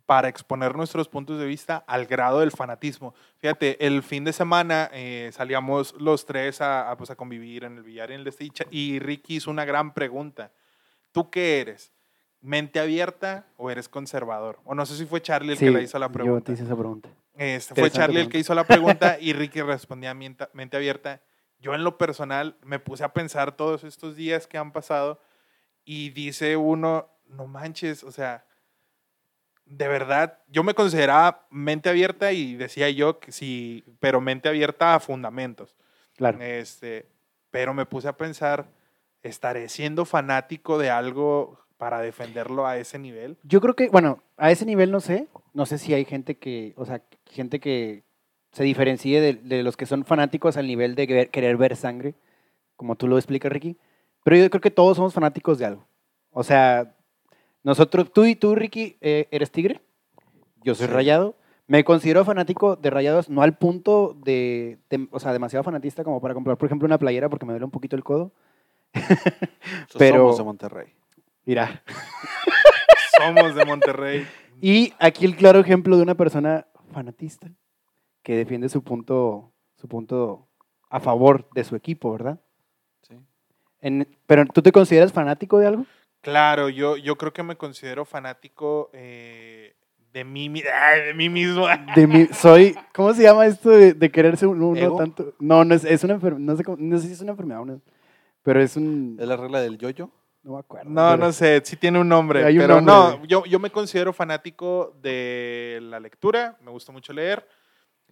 [0.06, 3.14] para exponer nuestros puntos de vista al grado del fanatismo?
[3.38, 7.78] Fíjate, el fin de semana eh, salíamos los tres a, a, pues, a convivir en
[7.78, 10.52] el billar en el Desticha y Ricky hizo una gran pregunta.
[11.12, 11.92] ¿Tú qué eres?
[12.40, 14.60] ¿Mente abierta o eres conservador?
[14.64, 16.44] O no sé si fue Charlie el que le hizo la Yo pregunta.
[16.44, 17.08] te hice esa pregunta.
[17.34, 21.20] Este, fue Charlie el que hizo la pregunta y Ricky respondía mente abierta.
[21.60, 25.20] Yo en lo personal me puse a pensar todos estos días que han pasado
[25.84, 28.44] y dice uno, no manches, o sea,
[29.64, 34.94] de verdad, yo me consideraba mente abierta y decía yo que sí, pero mente abierta
[34.94, 35.76] a fundamentos.
[36.16, 36.40] Claro.
[36.40, 37.08] Este,
[37.50, 38.66] pero me puse a pensar,
[39.22, 43.38] ¿estaré siendo fanático de algo para defenderlo a ese nivel?
[43.44, 45.28] Yo creo que, bueno, a ese nivel no sé.
[45.54, 48.02] No sé si hay gente que, o sea, gente que
[48.52, 52.14] se diferencie de, de los que son fanáticos al nivel de ver- querer ver sangre,
[52.76, 53.76] como tú lo explicas, Ricky.
[54.24, 55.86] Pero yo creo que todos somos fanáticos de algo.
[56.30, 56.94] O sea,
[57.62, 59.80] nosotros, tú y tú, Ricky, eh, eres tigre.
[60.62, 60.92] Yo soy Sí.
[60.92, 61.34] rayado.
[61.66, 66.20] Me considero fanático de rayados, no al punto de, de- o sea, demasiado fanatista como
[66.20, 68.32] para comprar, por ejemplo, una playera porque me duele un poquito el codo.
[69.98, 70.86] Pero- Somos de Monterrey.
[71.48, 71.82] Mira.
[73.16, 74.26] Somos de Monterrey.
[74.60, 77.48] Y aquí el claro ejemplo de una persona fanatista
[78.22, 80.46] que defiende su punto, su punto
[80.90, 82.38] a favor de su equipo, ¿verdad?
[83.00, 83.14] Sí.
[83.80, 85.86] En- pero tú te consideras fanático de algo?
[86.20, 89.74] Claro, yo, yo creo que me considero fanático eh,
[90.12, 91.66] de, mí, de mí mismo.
[91.96, 95.32] De mí, soy, ¿cómo se llama esto de, de quererse uno, tanto?
[95.38, 97.64] No, no es, es una enfermedad, no sé, cómo- no sé si es una enfermedad,
[97.64, 97.80] no,
[98.42, 100.10] pero es un, Es la regla del yoyo.
[100.42, 100.88] No me acuerdo.
[100.90, 103.18] No, no sé, sí tiene un nombre, Hay un pero nombre.
[103.18, 107.46] no, yo, yo me considero fanático de la lectura, me gusta mucho leer,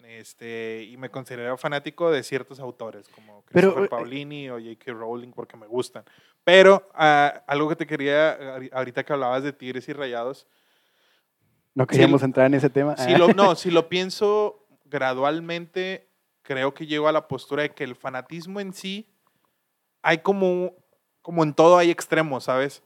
[0.03, 4.91] este, y me considero fanático de ciertos autores, como Pero, Christopher eh, Paolini o J.K.
[4.93, 6.03] Rowling, porque me gustan.
[6.43, 10.47] Pero ah, algo que te quería, ahori- ahorita que hablabas de Tigres y Rayados,
[11.73, 12.95] No queríamos entrar en ese tema.
[12.97, 16.07] si lo, no, si lo pienso gradualmente,
[16.43, 19.09] creo que llego a la postura de que el fanatismo en sí,
[20.03, 20.73] hay como,
[21.27, 22.81] como en todo hay extremos, ¿sabes?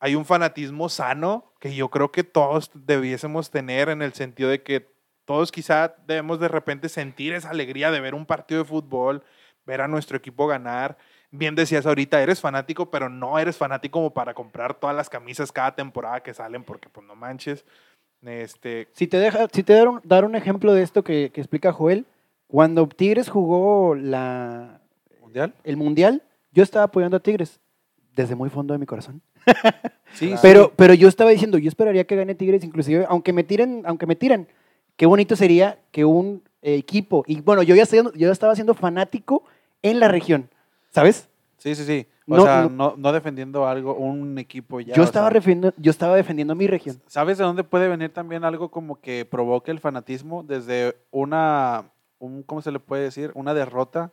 [0.00, 4.64] Hay un fanatismo sano que yo creo que todos debiésemos tener en el sentido de
[4.64, 4.90] que
[5.26, 9.22] todos quizá debemos de repente sentir esa alegría de ver un partido de fútbol,
[9.64, 10.98] ver a nuestro equipo ganar.
[11.30, 15.52] Bien decías ahorita, eres fanático, pero no eres fanático como para comprar todas las camisas
[15.52, 17.64] cada temporada que salen, porque pues no manches.
[18.22, 21.40] Este, Si te deja, si te dar un, dar un ejemplo de esto que, que
[21.40, 22.06] explica Joel,
[22.48, 24.80] cuando Tigres jugó la,
[25.20, 25.54] ¿Mundial?
[25.62, 27.60] el Mundial, yo estaba apoyando a Tigres
[28.14, 29.20] desde muy fondo de mi corazón.
[30.14, 30.40] Sí, Claro.
[30.42, 34.06] Pero, pero yo estaba diciendo, yo esperaría que gane Tigres, inclusive, aunque me tiren, aunque
[34.06, 34.46] me tiren,
[34.96, 38.54] qué bonito sería que un eh, equipo, y bueno, yo ya, estoy- yo ya estaba
[38.54, 39.42] siendo fanático
[39.80, 40.50] en la región,
[40.90, 41.30] ¿sabes?
[41.56, 42.06] Sí, sí, sí.
[42.28, 44.94] O No, sea, no- no, no defendiendo algo, un equipo ya.
[44.94, 47.00] yo, estaba defendiendo, yo estaba defendiendo mi región.
[47.06, 50.42] ¿Sabes de dónde puede venir también algo como que provoque el fanatismo?
[50.42, 53.30] Desde una, un, ¿cómo se le puede decir?
[53.34, 54.12] Una derrota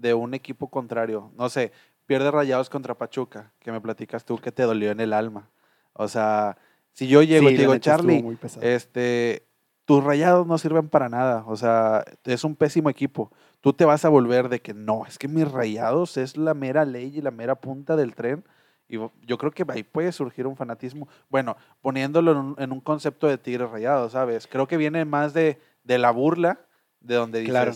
[0.00, 1.30] de un equipo contrario.
[1.36, 1.72] No sé,
[2.06, 5.48] pierde rayados contra Pachuca, que me platicas tú que te dolió en el alma.
[5.92, 6.56] O sea,
[6.92, 9.46] si yo llego Sí, y te digo, Charlie, este,
[9.84, 11.44] tus rayados no sirven para nada.
[11.46, 13.30] O sea, es un pésimo equipo.
[13.60, 16.84] Tú te vas a volver de que no, es que mis rayados es la mera
[16.84, 18.44] ley y la mera punta del tren.
[18.88, 21.06] Y yo creo que ahí puede surgir un fanatismo.
[21.28, 24.48] Bueno, poniéndolo en un, en un concepto de tigres rayados, ¿sabes?
[24.48, 26.58] Creo que viene más de, de la burla,
[27.00, 27.72] de donde dices, Claro.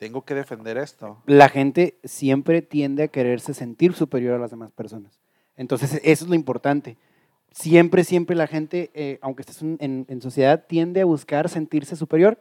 [0.00, 1.18] Tengo que defender esto.
[1.26, 5.20] la gente siempre tiende a quererse sentir superior a las demás personas.
[5.58, 6.96] Entonces, eso es lo importante.
[7.52, 12.40] Siempre, siempre la gente, eh, aunque estés en, sociedad, tiende a buscar sentirse superior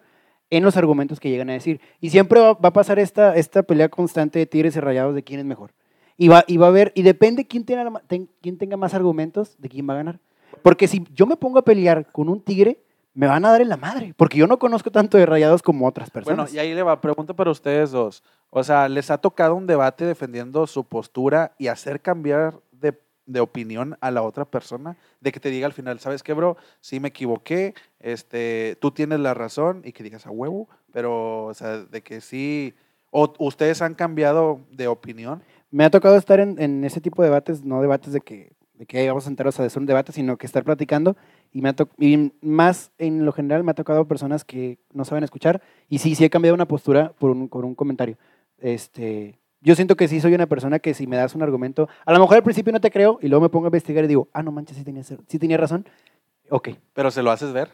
[0.49, 1.81] en los argumentos que llegan a decir.
[1.99, 5.41] Y siempre va, a pasar esta, esta pelea constante de tigres y rayados de quién
[5.41, 5.73] es mejor.
[6.15, 8.01] Y va, y va a haber, y depende quién tenga,
[8.41, 10.19] quién tenga más argumentos de quién va a ganar.
[10.61, 12.79] Porque si yo me pongo a pelear con un tigre,
[13.19, 14.13] me van a dar en la madre.
[14.15, 16.53] Porque yo no conozco tanto de rayados como otras Bueno, personas.
[16.53, 18.23] y ahí le va, pregunta para ustedes dos.
[18.49, 23.39] O sea, ¿les ha tocado un debate defendiendo su postura y hacer cambiar de, de
[23.41, 24.95] opinión a la otra persona?
[25.19, 26.55] De que te diga al final, ¿sabes qué, bro?
[26.79, 31.53] Sí me equivoqué, este, tú tienes la razón y que digas a huevo, pero, o
[31.53, 32.73] sea, de que sí,
[33.12, 35.43] o ustedes han cambiado de opinión.
[35.71, 38.86] Me ha tocado estar en, en ese tipo de debates, no debates de que, de
[38.86, 41.17] que "Ay, vamos a sentarnos a hacer un debate, sino que estar platicando.
[41.51, 45.23] Y, me ha y más en lo general me ha tocado personas que no saben
[45.23, 45.62] escuchar.
[45.88, 48.17] Y sí, sí he cambiado una postura por un, por un comentario.
[48.59, 52.13] Este, yo siento que sí soy una persona que si me das un argumento, a
[52.13, 54.29] lo mejor al principio no te creo y luego me pongo a investigar y digo,
[54.33, 55.88] ah, no manches, sí tenía, sí tenía razón.
[56.49, 56.69] Ok.
[56.93, 57.69] Pero se lo haces ver.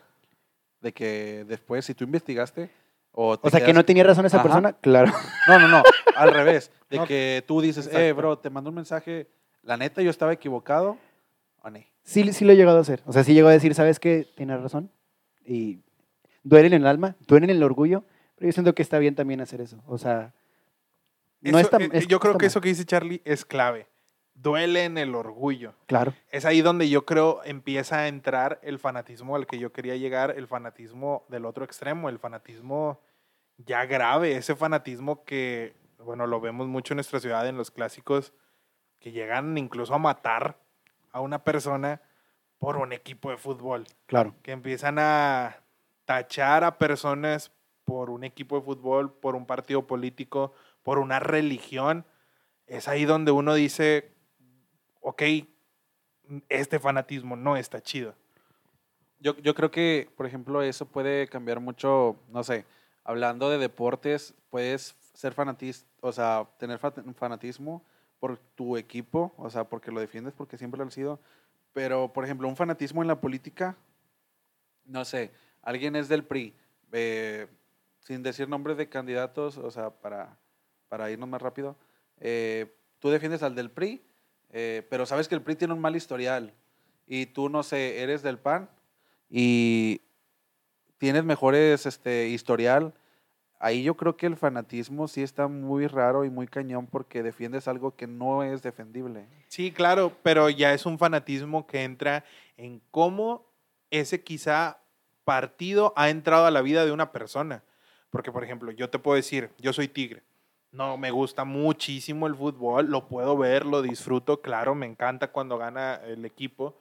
[0.81, 2.69] De que después, si tú investigaste,
[3.11, 4.43] o, O sea, que quedas- no tenía razón esa Ajá.
[4.43, 5.11] persona, claro.
[5.47, 5.83] No, no, no,
[6.15, 6.71] al revés.
[6.89, 8.15] De No, que tú dices, eh, exacto.
[8.15, 9.27] bro, te mando un mensaje,
[9.63, 10.97] la neta yo estaba equivocado,
[11.61, 11.79] o no.
[12.05, 13.01] Sí, sí lo he llegado a hacer.
[13.05, 14.27] O sea, sí llegó a decir, ¿sabes qué?
[14.37, 14.91] Tienes razón.
[15.45, 15.79] Y
[16.43, 18.03] duele en el alma, duele en el orgullo,
[18.35, 19.81] pero yo siento que está bien también hacer eso.
[19.87, 20.33] O sea,
[21.41, 22.47] no Eso, está, eh, es- yo creo está que mal.
[22.47, 23.87] eso que dice Charlie es clave.
[24.35, 25.73] Duele en el orgullo.
[25.87, 26.13] Claro.
[26.29, 30.33] Es ahí donde yo creo empieza a entrar el fanatismo al que yo quería llegar,
[30.37, 32.99] el fanatismo del otro extremo, el fanatismo
[33.57, 38.33] ya grave, ese fanatismo que, bueno, lo vemos mucho en nuestra ciudad, en los clásicos,
[38.99, 40.57] que llegan incluso a matar
[41.15, 42.01] a una persona
[42.59, 44.35] por un equipo de fútbol, Claro.
[44.43, 45.61] que empiezan a
[46.03, 47.53] tachar a personas
[47.85, 52.05] por un equipo de fútbol, por un partido político, por una religión.
[52.67, 54.11] Es ahí donde uno dice,
[54.99, 55.23] ok,
[56.49, 58.13] este fanatismo no está chido.
[59.19, 62.65] Yo, yo creo que, por ejemplo, eso puede cambiar mucho, no sé,
[63.05, 67.85] hablando de deportes, puedes ser fanatista, o sea, tener fa- fanatismo
[68.25, 71.19] por tu equipo, o sea, porque lo defiendes, porque siempre lo han sido,
[71.73, 73.77] pero, por ejemplo, un fanatismo en la política,
[74.83, 75.29] no sé,
[75.61, 76.55] alguien es del PRI,
[76.91, 77.45] eh,
[77.99, 80.39] sin decir nombres de candidatos, o sea, para,
[80.89, 81.75] para irnos más rápido,
[82.19, 84.01] eh, tú defiendes al del PRI,
[84.49, 86.51] eh, pero sabes que el PRI tiene un mal historial
[87.05, 88.71] y tú, no sé, eres del PAN
[89.29, 90.01] y
[90.97, 92.91] tienes mejores este, historial,
[93.65, 97.67] ahí yo creo que el fanatismo sí está muy raro y muy cañón porque defiendes
[97.67, 99.25] algo que no es defendible.
[99.47, 102.23] Sí, claro, pero ya es un fanatismo que entra
[102.57, 103.43] en cómo
[103.89, 104.77] ese quizá
[105.23, 107.63] partido ha entrado a la vida de una persona.
[108.11, 110.21] Porque, por ejemplo, yo te puedo decir, yo soy tigre.
[110.71, 115.57] No, me gusta muchísimo el fútbol, lo puedo ver, lo disfruto, claro, me encanta cuando
[115.57, 116.79] gana el equipo.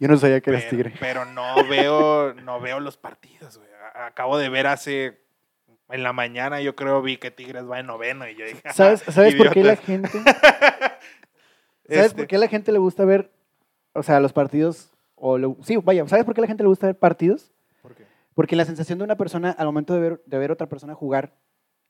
[0.00, 0.94] Yo no sabía que pero, tigre.
[0.98, 3.70] pero no veo, no veo los partidos, güey.
[3.94, 5.23] Acabo de ver hace,
[5.90, 9.00] en la mañana yo creo vi que Tigres va en noveno y yo dije, ¿Sabes,
[9.08, 10.08] ¿sabes por qué la gente?
[11.88, 13.30] ¿Sabes Este, por qué la gente le gusta ver,
[13.92, 14.90] o sea, los partidos?
[15.16, 17.52] O le- sí, vaya, ¿sabes por qué la gente le gusta ver partidos?
[17.82, 18.04] ¿por qué?
[18.34, 21.34] Porque la sensación de una persona al momento de ver, de ver otra persona jugar,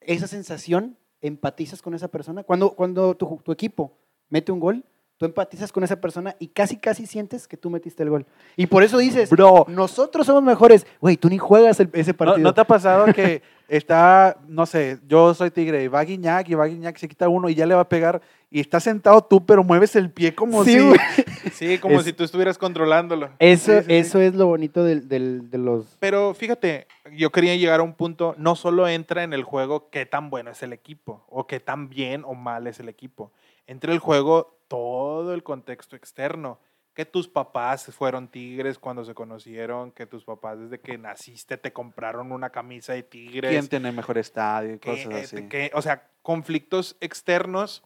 [0.00, 2.42] esa sensación, empatizas con esa persona.
[2.42, 3.96] Cuando, cuando tu, tu equipo
[4.28, 4.84] mete un gol,
[5.16, 8.26] tú empatizas con esa persona y casi, casi sientes que tú metiste el gol.
[8.56, 10.86] Y por eso dices, Bro, nosotros somos mejores.
[11.00, 12.38] Güey, tú ni juegas el- ese ¿no, partido.
[12.38, 16.54] ¿no te ha pasado que está, no sé, yo soy tigre y va Guiñac y
[16.54, 19.44] va Guiñac, se quita uno y ya le va a pegar y estás sentado tú,
[19.44, 21.24] pero mueves el pie como Sí, si...
[21.54, 23.30] Sí, como Es- si tú estuvieras controlándolo.
[23.38, 23.94] Eso, Sí, sí, sí.
[23.96, 25.96] eso es lo bonito del- del- de los...
[26.00, 30.06] Pero fíjate, yo quería llegar a un punto, no solo entra en el juego qué
[30.06, 33.30] tan bueno es el equipo, o qué tan bien o mal es el equipo.
[33.66, 36.58] Entra el juego todo el contexto externo.
[36.94, 41.72] Que tus papás fueron tigres cuando se conocieron, que tus papás desde que naciste te
[41.72, 43.50] compraron una camisa de tigres.
[43.50, 45.48] ¿Quién tiene mejor estadio y cosas eh, así?
[45.48, 47.82] que- o sea, conflictos externos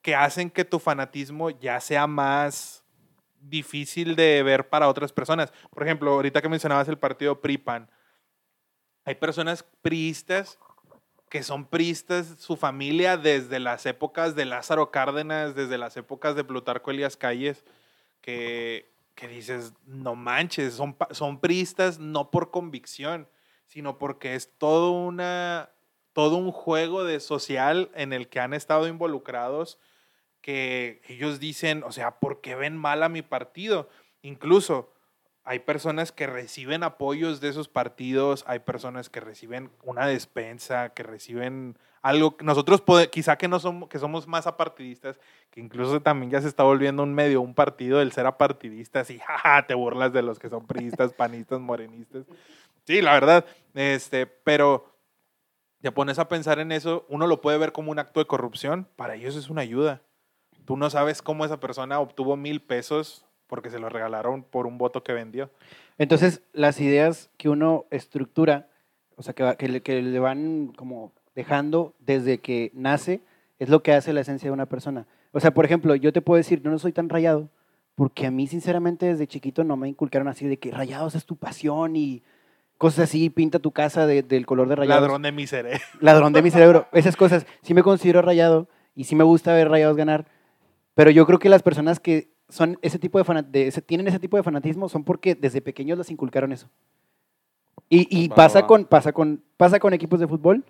[0.00, 2.84] que hacen que tu fanatismo ya sea más
[3.40, 5.52] difícil de ver para otras personas.
[5.70, 7.90] Por ejemplo, ahorita que mencionabas el partido PRI-PAN,
[9.04, 10.58] hay personas priistas
[11.28, 16.44] que son priistas, su familia, desde las épocas de Lázaro Cárdenas, desde las épocas de
[16.44, 17.64] Plutarco Elías Calles,
[18.20, 23.28] que, que dices, no manches, son, son priistas no por convicción,
[23.66, 25.70] sino porque es todo, una,
[26.12, 29.78] todo un juego de social en el que han estado involucrados
[30.46, 33.88] que ellos dicen, o sea, ¿por qué ven mal a mi partido?
[34.22, 34.92] Incluso
[35.48, 41.04] hay personas que reciben apoyos de esos partidos, hay personas que reciben una despensa, que
[41.04, 42.36] reciben algo.
[42.42, 45.20] Nosotros pode- quizá que no somos, que somos más apartidistas,
[45.52, 49.18] que incluso también ya se está volviendo un medio, un partido el ser apartidistas y
[49.26, 52.24] jaja, te burlas de los que son priistas, panistas, morenistas.
[52.84, 54.92] Sí, la verdad, este, pero
[55.80, 58.88] te pones a pensar en eso, uno lo puede ver como un acto de corrupción,
[58.96, 60.02] para ellos es una ayuda.
[60.64, 64.78] Tú no sabes cómo esa persona obtuvo mil pesos porque se lo regalaron por un
[64.78, 65.50] voto que vendió.
[65.98, 68.68] Entonces, las ideas que uno estructura,
[69.16, 73.20] o sea, que, va- que le, que le van como dejando desde que nace,
[73.58, 75.06] es lo que hace la esencia de una persona.
[75.32, 77.48] O sea, por ejemplo, yo te puedo decir, yo no soy tan rayado,
[77.94, 81.36] porque a mí, sinceramente, desde chiquito no me inculcaron así de que rayados es tu
[81.36, 82.22] pasión y
[82.78, 85.00] cosas así, pinta tu casa de- del color de rayados.
[85.02, 85.80] Ladrón de mi cerebro.
[86.00, 86.86] ladrón de mi cerebro.
[86.92, 90.26] Esas cosas, sí me considero rayado y sí me gusta ver rayados ganar,
[90.94, 94.18] pero yo creo que las personas que son ese tipo de, de ese- tienen ese
[94.18, 96.68] tipo de fanatismo son porque desde pequeños les inculcaron eso.
[97.88, 98.66] Y, y Va, pasa, va.
[98.66, 100.64] Con, pasa, con, pasa con equipos de fútbol,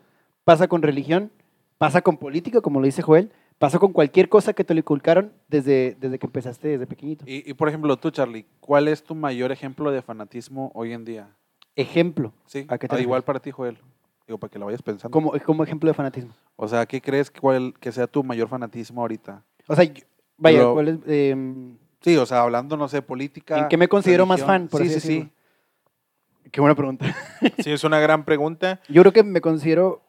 [0.44, 1.30] pasa con religión,
[1.78, 5.32] pasa con política, como lo dice Joel, pasa con cualquier cosa que te lo inculcaron
[5.48, 7.24] desde, desde que empezaste desde pequeñito.
[7.26, 11.04] Y, y, por ejemplo, tú, Charlie, ¿cuál es tu mayor ejemplo de fanatismo hoy en
[11.04, 11.28] día?
[11.74, 13.78] Ejemplo, Sí, ¿A qué te ah, igual para ti, Joel.
[14.26, 15.12] Digo, para que lo vayas pensando.
[15.12, 16.32] como, como ejemplo de fanatismo.
[16.56, 19.42] O sea, ¿qué crees que, cuál, que sea tu mayor fanatismo ahorita?
[19.68, 20.02] O sea, yo-
[20.36, 23.58] vaya, ¿cuál es, em, Sí, o sea, hablando, no sé, política.
[23.58, 24.68] ¿en qué me considero más fan?
[24.68, 25.30] Por sí, así sí, decirlo?
[26.44, 26.50] sí.
[26.52, 27.04] Qué buena pregunta.
[27.64, 28.80] Sí, es una gran pregunta.
[28.88, 30.02] Yo creo que me considero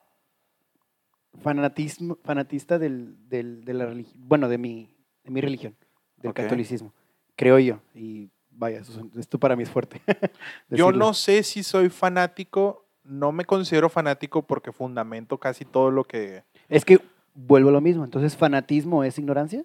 [1.42, 4.90] fanatismo, fanatista del, del- de la religión, bueno, de mi,
[5.24, 5.76] de mi religión,
[6.18, 6.94] del catolicismo,
[7.36, 7.80] creo yo.
[7.94, 10.02] Y vaya, eso esto para mí es fuerte.
[10.70, 16.04] Yo no sé si soy fanático, no me considero fanático porque fundamento casi todo lo
[16.04, 16.44] que...
[16.70, 17.00] Es que
[17.36, 18.04] vuelvo a lo mismo.
[18.04, 19.62] Entonces, ¿fanatismo es ignorancia?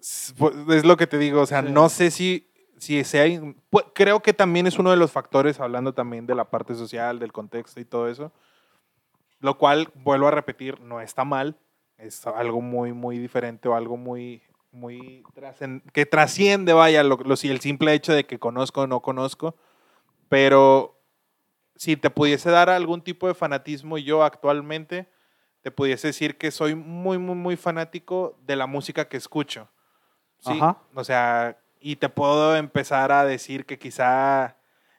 [0.00, 1.68] Es pues, es lo que te digo, o sea, Sí.
[1.70, 3.24] no sé si, si sea...
[3.94, 7.32] Creo que también es uno de los factores, hablando también de la parte social, del
[7.32, 8.32] contexto y todo eso,
[9.40, 11.58] lo cual, vuelvo a repetir, no está mal,
[11.96, 15.24] es algo muy, muy diferente o algo muy, muy
[15.92, 19.56] que trasciende, vaya, lo, lo- el simple hecho de que conozco o no conozco,
[20.28, 21.00] pero
[21.76, 25.08] si te pudiese dar algún tipo de fanatismo yo actualmente,
[25.62, 29.68] te pudiese decir que soy muy, muy, muy fanático de la música que escucho.
[30.40, 30.78] Sí, Ajá.
[30.94, 34.56] o sea, y te puedo empezar a decir que quizá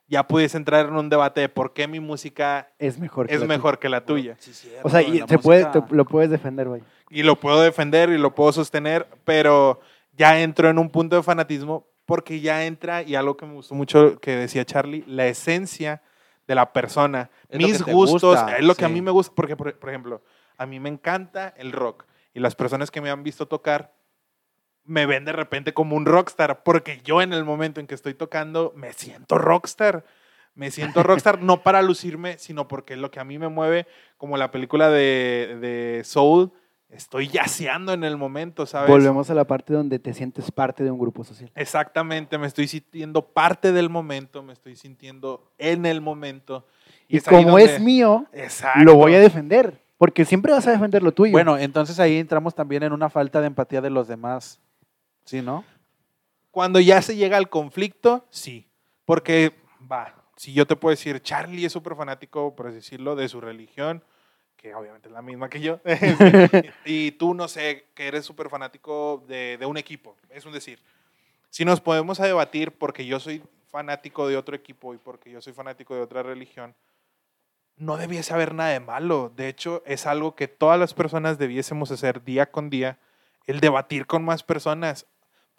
[0.08, 3.28] ya pudiese entrar en un debate de por qué mi música Es mejor.
[3.28, 3.58] que es la tuya.
[3.58, 4.36] mejor que la tuya.
[4.40, 4.52] Sí,
[4.84, 6.82] O sea, y se puede, te- lo puedes defender, güey.
[7.10, 9.80] Y lo puedo defender y lo puedo sostener, pero
[10.14, 13.76] ya entro en un punto de fanatismo porque ya entra, y algo que me gustó
[13.76, 16.02] mucho que decía Charlie, la esencia
[16.48, 17.30] de la persona.
[17.50, 19.90] Es Mis te gustos, gusta, es lo que a mí me gusta, porque por, por
[19.90, 20.24] ejemplo,
[20.58, 23.94] a mí me encanta el rock y las personas que me han visto tocar
[24.90, 28.16] me ven de repente como un rockstar, porque yo en el momento en que estoy
[28.16, 30.04] tocando me siento rockstar.
[30.56, 34.36] Me siento rockstar no para lucirme, sino porque lo que a mí me mueve, como
[34.36, 36.52] la película de, de Soul,
[36.90, 38.90] estoy yaceando en el momento, ¿sabes?
[38.90, 41.52] Volvemos a la parte donde te sientes parte de un grupo social.
[41.56, 46.66] Exactamente, me estoy sintiendo parte del momento, me estoy sintiendo en el momento.
[47.08, 48.84] Y, es como donde- es mío, Exacto.
[48.84, 49.80] lo voy a defender.
[50.00, 51.34] Porque siempre vas a defender lo tuyo.
[51.34, 54.60] Bueno, entonces ahí entramos también en una falta de empatía de los demás.
[55.30, 55.64] ¿Sí, no?
[56.50, 58.68] Cuando ya se llega al conflicto, sí.
[59.06, 63.30] Porque, va, si yo te puedo decir, Charlie es súper fanático, por así decirlo, de
[63.30, 64.04] su religión,
[64.58, 65.82] que obviamente es la misma que yo,
[66.84, 70.80] y tú, no sé, que eres súper fanático de, un equipo, es un decir.
[71.52, 75.42] Si nos podemos a debatir porque yo soy fanático de otro equipo y porque yo
[75.44, 76.74] soy fanático de otra religión,
[77.78, 79.32] no debiese haber nada de malo.
[79.36, 82.98] De hecho, es algo que todas las personas debiésemos hacer día con día,
[83.46, 85.06] el debatir con más personas.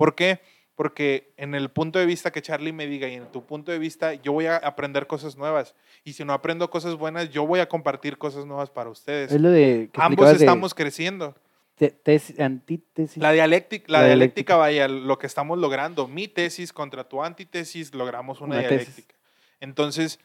[0.00, 0.40] ¿Por qué?
[0.76, 3.78] Porque en el punto de vista que Charlie me diga y en tu punto de
[3.78, 5.74] vista, yo voy a aprender cosas nuevas.
[6.04, 9.30] Y si no aprendo cosas buenas, yo voy a compartir cosas nuevas para ustedes.
[9.30, 9.90] es lo de.
[9.92, 11.34] que Ambos explicabas de estamos creciendo.
[11.74, 13.22] te- tesis- antítesis.
[13.22, 14.56] La dialéctica, la La dialéctica, dialéctica.
[14.56, 16.08] vaya, lo que estamos logrando.
[16.08, 18.86] Mi tesis contra tu antítesis, logramos una, Una tesis.
[18.96, 19.14] dialéctica.
[19.60, 20.18] Entonces,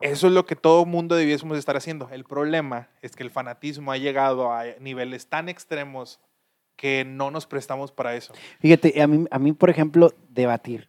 [0.00, 2.08] eso es lo que todo mundo debiésemos estar haciendo.
[2.10, 6.18] El problema es que el fanatismo ha llegado a niveles tan extremos
[6.76, 8.32] que no nos prestamos para eso.
[8.60, 10.88] Fíjate, a mí, a mí, por ejemplo, debatir.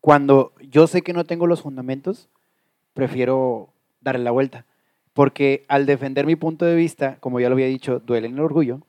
[0.00, 2.28] Cuando yo sé que no tengo los fundamentos,
[2.92, 4.66] prefiero darle la vuelta.
[5.12, 8.40] porque al defender mi punto de vista, como ya lo había dicho, duele en el
[8.40, 8.80] orgullo,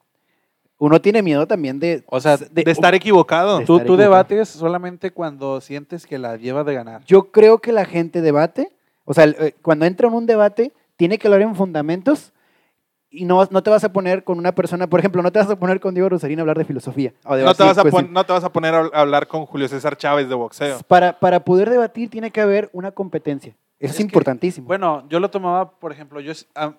[0.79, 2.03] uno tiene miedo también de...
[2.07, 3.59] O sea, De estar equivocado.
[3.59, 4.23] De- Tú, estar tú equivocado.
[4.23, 7.03] debates solamente cuando sientes que la lleva de ganar.
[7.05, 8.71] Yo creo que la gente debate,
[9.05, 12.33] o sea, eh, cuando entra en un debate, tiene que hablar en fundamentos
[13.15, 15.39] y no, vas- no te vas a poner con una persona, por ejemplo, no te
[15.39, 17.13] vas a poner con Diego Rosarín a hablar de filosofía.
[17.23, 19.27] o de No te, vas a pues, pon- no te vas a poner a hablar
[19.27, 20.79] con Julio César Chávez de boxeo.
[20.87, 23.51] Para, para poder debatir tiene que haber una competencia.
[23.51, 24.67] Eso es, Es que, importantísimo.
[24.67, 26.73] Bueno, yo lo tomaba, por ejemplo, yo, ah,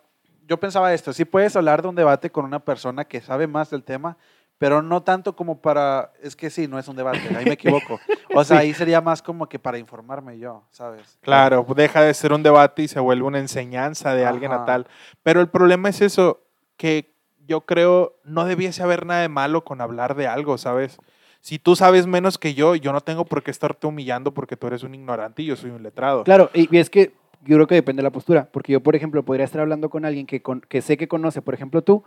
[0.49, 3.71] yo pensaba esto, sí puedes hablar de un debate con una persona que sabe más
[3.71, 4.17] del tema,
[4.59, 8.01] pero no tanto como para, es que sí, no es un debate, ahí me equivoco.
[8.33, 11.19] O sea, ahí sería más como que para informarme yo, ¿sabes?
[11.23, 14.87] Claro, deja de ser un debate y se vuelve una enseñanza de alguien a tal.
[15.23, 16.41] Pero el problema es eso,
[16.77, 17.13] que
[17.47, 20.99] yo creo no debiese haber nada de malo con hablar de algo, ¿sabes?
[21.41, 24.67] Si tú sabes menos que yo, yo no tengo por qué estarte humillando porque tú
[24.67, 26.25] eres un ignorante y yo soy un letrado.
[26.25, 27.13] Claro, y, y es que
[27.45, 30.05] yo creo que depende de la postura, porque yo, por ejemplo, podría estar hablando con
[30.05, 32.03] alguien que, con- que sé que conoce, por ejemplo, tú,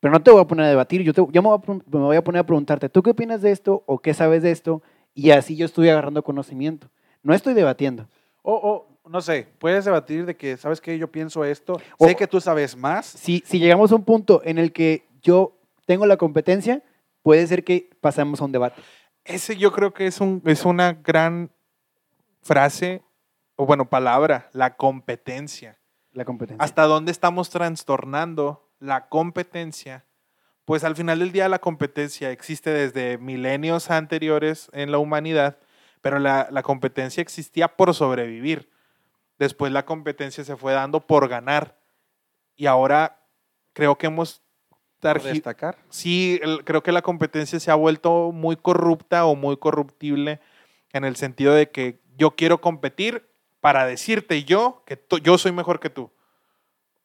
[0.00, 1.74] pero no te voy a poner a debatir, yo, te- yo me, voy a, pre-
[1.74, 4.50] me voy a poner a preguntarte, ¿tú qué opinas de esto o qué sabes de
[4.50, 4.82] esto?
[5.14, 6.88] Y así yo estoy agarrando conocimiento.
[7.22, 8.06] No estoy debatiendo.
[8.42, 8.54] O,
[9.02, 10.96] o, no sé, puedes debatir de que, ¿sabes qué?
[10.98, 13.06] Yo pienso esto, O- sé que tú sabes más.
[13.06, 15.56] Si, si llegamos a un punto en el que yo
[15.86, 16.82] tengo la competencia,
[17.22, 18.80] puede ser que pasamos a un debate.
[19.24, 21.50] Ese yo creo que es, un, es una gran
[22.42, 23.02] frase,
[23.56, 25.78] o bueno, palabra, la competencia.
[26.12, 26.64] La competencia.
[26.64, 30.04] hasta dónde estamos trastornando la competencia,
[30.64, 35.58] pues al final del día la competencia existe desde milenios anteriores en la humanidad,
[36.00, 38.70] pero la, la competencia existía por sobrevivir.
[39.38, 41.78] Después la competencia se fue dando por ganar.
[42.56, 43.24] Y ahora
[43.72, 44.42] creo que hemos...
[45.00, 45.78] targi- destacar.
[45.90, 50.40] Sí, el- creo que la competencia se ha vuelto muy corrupta o muy corruptible
[50.92, 53.28] en el sentido de que yo quiero competir
[53.60, 56.10] para decirte yo que yo soy mejor que tú.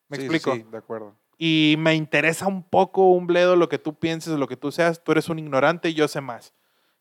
[0.08, 0.54] ¿Me Sí, explico?
[0.56, 1.16] Sí, de acuerdo.
[1.46, 5.04] Y me interesa un poco, un bledo, lo que tú pienses, lo que tú seas.
[5.04, 6.54] Tú eres un ignorante y yo sé más.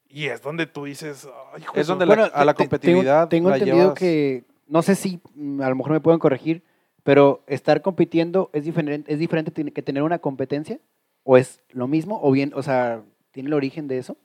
[0.09, 1.93] Y es donde tú dices, "Ay, Es su-".
[1.93, 5.61] donde la- a la competitividad Tengo, tengo la entendido llevas- que, no sé si mm,
[5.63, 6.65] a lo mejor me pueden corregir,
[7.05, 10.81] pero estar compitiendo es diferente, es diferente que tener una competencia,
[11.23, 13.01] o es lo mismo, o bien, o sea,
[13.31, 14.17] tiene el origen de eso.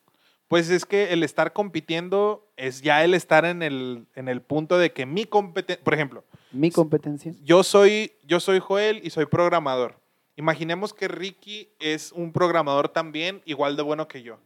[0.48, 4.80] Pues es que el estar compitiendo es ya el estar en el, en el punto
[4.80, 7.34] de que mi competencia, por ejemplo, Mi competencia.
[7.44, 10.07] yo soy, yo soy Joel y soy programador.
[10.38, 14.38] Imaginemos que Ricky es un programador también igual de bueno que yo.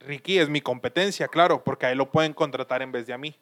[0.00, 3.18] Ricky es mi competencia, claro, porque a él lo pueden contratar en vez de a
[3.18, 3.36] mí.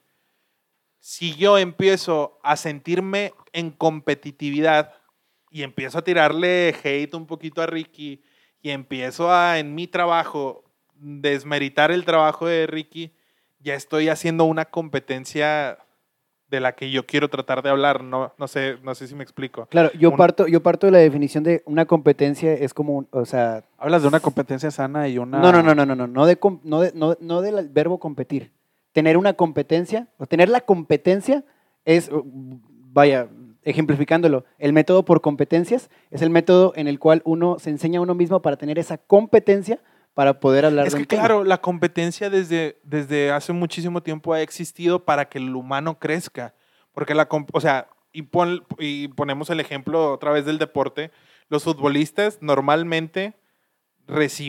[1.00, 4.92] Si yo empiezo a sentirme en competitividad
[5.50, 8.22] y empiezo a tirarle hate un poquito a Ricky
[8.60, 13.16] y empiezo a en mi trabajo desmeritar el trabajo de Ricky,
[13.58, 15.78] ya estoy haciendo una competencia
[16.50, 18.02] de la que yo quiero tratar de hablar.
[18.04, 19.66] No, no, sé, no sé si me explico.
[19.66, 23.08] Claro, yo Un- parto, yo parto de la definición de una competencia es como, un-
[23.10, 25.38] o sea, Hablas de una competencia sana y una...
[25.40, 28.52] no, no, no, no, no, no, no, de, no, de- no, no del verbo competir.
[28.92, 31.44] Tener una competencia, o tener la competencia
[31.84, 32.22] es, uh,
[32.92, 33.28] vaya,
[33.62, 38.02] ejemplificándolo, el método por competencias es el método en el cual uno se enseña a
[38.02, 39.80] uno mismo para tener esa competencia
[40.16, 41.22] para poder hablar Es de que un tema.
[41.24, 46.54] claro, la competencia desde, desde hace muchísimo tiempo ha existido para que el humano crezca.
[46.92, 51.10] Porque la, o sea, y, pon- y ponemos el ejemplo otra vez del deporte,
[51.50, 53.34] los futbolistas normalmente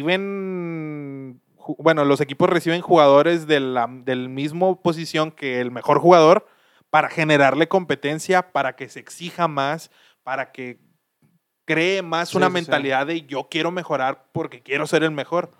[0.07, 1.41] reciben,
[1.77, 6.47] bueno, los equipos reciben jugadores de la del mismo posición que el mejor jugador
[6.89, 9.91] para generarle competencia, para que se exija más,
[10.23, 10.79] para que
[11.67, 12.53] cree más Sí, una sí, sí.
[12.55, 15.51] mentalidad de yo quiero mejorar porque quiero ser el mejor.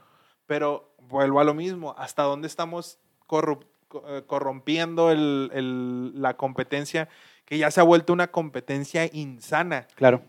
[0.48, 2.98] Pero vuelvo a lo mismo, ¿hasta dónde estamos
[4.08, 7.10] eh, corrompiendo el- el- la competencia
[7.46, 9.88] que ya se ha vuelto una competencia insana?
[9.96, 10.22] Claro.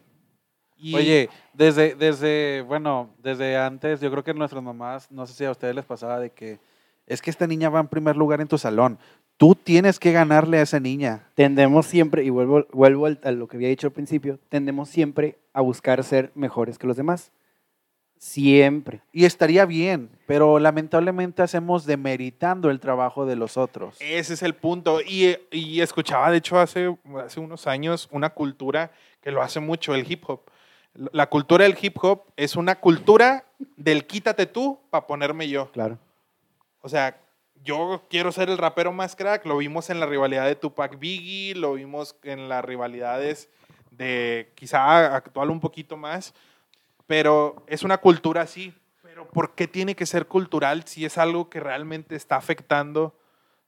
[0.77, 5.45] Y- Oye, desde, desde, bueno, desde antes, yo creo que nuestras mamás, no sé si
[5.45, 6.59] a ustedes les pasaba de que
[7.07, 8.99] es que esta niña va en primer lugar en tu salón.
[9.39, 11.29] Tú tienes que ganarle a esa niña.
[11.35, 15.39] Tendemos siempre, y vuelvo, vuelvo al- a lo que había dicho al principio, tendemos siempre
[15.53, 17.31] a buscar ser mejores que los demás.
[18.19, 19.01] Siempre.
[19.13, 23.97] Y estaría bien, pero lamentablemente hacemos demeritando el trabajo de los otros.
[24.01, 25.01] Ese es el punto.
[25.01, 28.91] Y, y escuchaba, de hecho, hace, hace unos años una cultura
[29.23, 30.41] que lo hace mucho, el hip hop.
[31.13, 33.45] La cultura del hip hop es una cultura
[33.77, 35.71] del quítate tú para ponerme yo.
[35.71, 35.97] Claro.
[36.81, 37.17] O sea,
[37.65, 39.45] yo quiero ser el rapero más crack.
[39.47, 43.49] Lo vimos en la rivalidad de Tupac Biggie, lo vimos en las rivalidades
[43.91, 46.35] de quizá actual un poquito más.
[47.07, 48.75] Pero es una cultura así.
[49.03, 53.15] Pero ¿por qué tiene que ser cultural si es algo que realmente está afectando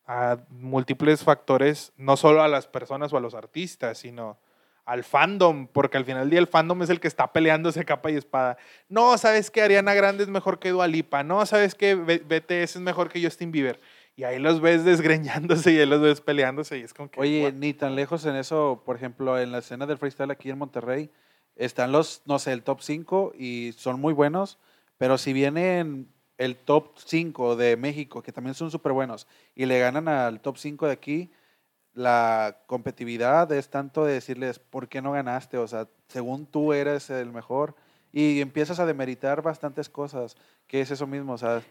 [0.07, 4.38] a múltiples factores, no solo a las personas o a los artistas, sino
[4.85, 8.11] al fandom, porque al final del día el fandom es el que está peleándose capa
[8.11, 8.57] y espada.
[8.89, 11.22] No, ¿sabes que Ariana Grande es mejor que Dualipa?
[11.22, 13.81] No, ¿sabes que BTS es mejor que Justin Bieber?
[14.16, 17.20] Y ahí los ves desgreñándose y ahí los ves peleándose y es como que...
[17.20, 17.53] Oye, what?
[17.55, 21.11] ni tan lejos en eso, por ejemplo, en la escena del freestyle aquí en Monterrey,
[21.57, 24.59] están los, no sé, el top 5 y son muy buenos,
[24.99, 26.09] pero si vienen
[26.39, 30.57] el top 5 de México, que también son súper buenos, y le ganan al top
[30.57, 31.31] 5 de aquí,
[31.95, 35.59] la competitividad es tanto de decirles, ¿por qué no ganaste?
[35.59, 37.74] O sea, según tú eres el mejor,
[38.12, 40.36] y empiezas a demeritar bastantes cosas,
[40.66, 41.62] que es eso mismo, o sea,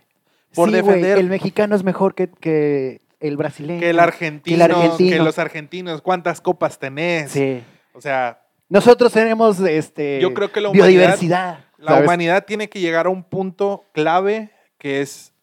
[0.55, 1.17] por Sí, defender...
[1.17, 3.80] el mexicano es mejor que, que el brasileño.
[3.80, 5.17] Que el argentino, que el argentino.
[5.17, 7.32] que los argentinos, ¿cuántas copas tenés?
[7.32, 7.63] Sí.
[7.93, 11.65] O sea, Nosotros tenemos este, Yo creo que la humanidad- biodiversidad.
[11.78, 12.03] la ¿sabes?
[12.05, 15.34] humanidad tiene que llegar a un punto clave que es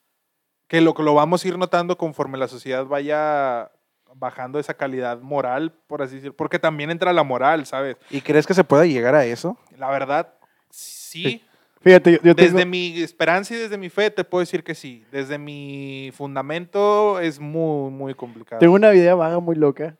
[0.69, 3.71] que lo que lo vamos a ir notando conforme la sociedad vaya
[4.19, 7.97] bajando esa calidad moral, por así decirlo, porque también entra la moral, ¿sabes?
[8.11, 9.57] ¿Y crees que se puede llegar a eso?
[9.79, 10.33] La verdad,
[10.71, 11.43] sí.
[11.83, 14.75] Fíjate, yo, yo tengo- Desde mi esperanza y desde mi fe te puedo decir que
[14.75, 15.05] sí.
[15.13, 18.59] Desde mi fundamento es muy, muy complicado.
[18.61, 19.97] Tengo una idea vaga muy loca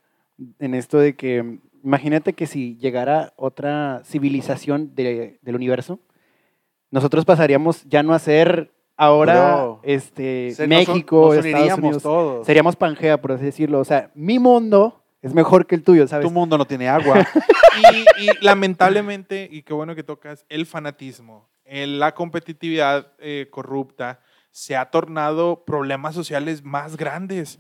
[0.59, 6.01] en esto de que, imagínate que si llegara otra civilización de- del universo,
[6.91, 11.79] nosotros pasaríamos ya no a ser ahora Bro, este, Se- nos México, nos Estados uniríamos
[11.85, 12.03] Unidos.
[12.03, 12.47] todos.
[12.47, 13.81] Seríamos Pangea, por así decirlo.
[13.81, 16.27] O sea, mi mundo es mejor que el tuyo, ¿sabes?
[16.27, 17.27] Tu mundo no tiene agua.
[18.19, 24.21] Y, y lamentablemente, y qué bueno que tocas, el fanatismo, el- la competitividad eh, corrupta
[24.51, 27.59] se ha tornado problemas sociales más grandes.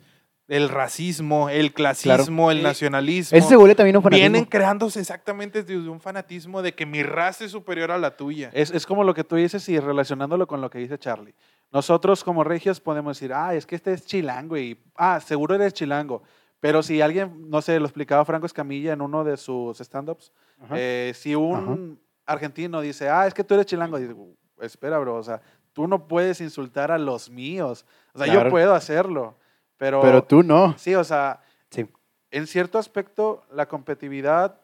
[0.49, 3.37] El racismo, el clasismo, el nacionalismo.
[3.37, 4.31] Ese se vuelve también un fanatismo.
[4.31, 8.51] Vienen creándose exactamente desde un fanatismo de que mi raza es superior a la tuya.
[8.53, 11.35] es, es como lo que tú dices y relacionándolo con lo que dice Charlie.
[11.73, 15.73] Nosotros como regios podemos decir, ah, es que este es chilango y, ah, seguro eres
[15.73, 16.23] chilango.
[16.61, 20.33] Pero si alguien, no sé, lo explicaba Franco Escamilla en uno de sus stand-ups,
[20.73, 24.15] eh, si un argentino dice, ah, es que tú eres chilango, dice,
[24.61, 25.41] espera, bro, o sea,
[25.73, 27.85] tú no puedes insultar a los míos.
[28.15, 29.37] O sea, yo puedo hacerlo,
[29.77, 30.01] pero...
[30.01, 30.77] Pero tú no.
[30.79, 31.89] Sí, o sea, Sí.
[32.31, 34.61] en cierto aspecto, la competitividad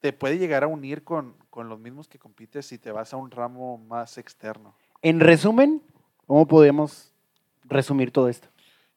[0.00, 3.16] te puede llegar a unir con, con los mismos que compites si te vas a
[3.16, 4.74] un ramo más externo.
[5.00, 5.82] En resumen,
[6.26, 7.12] ¿cómo podemos
[7.64, 8.48] resumir todo esto?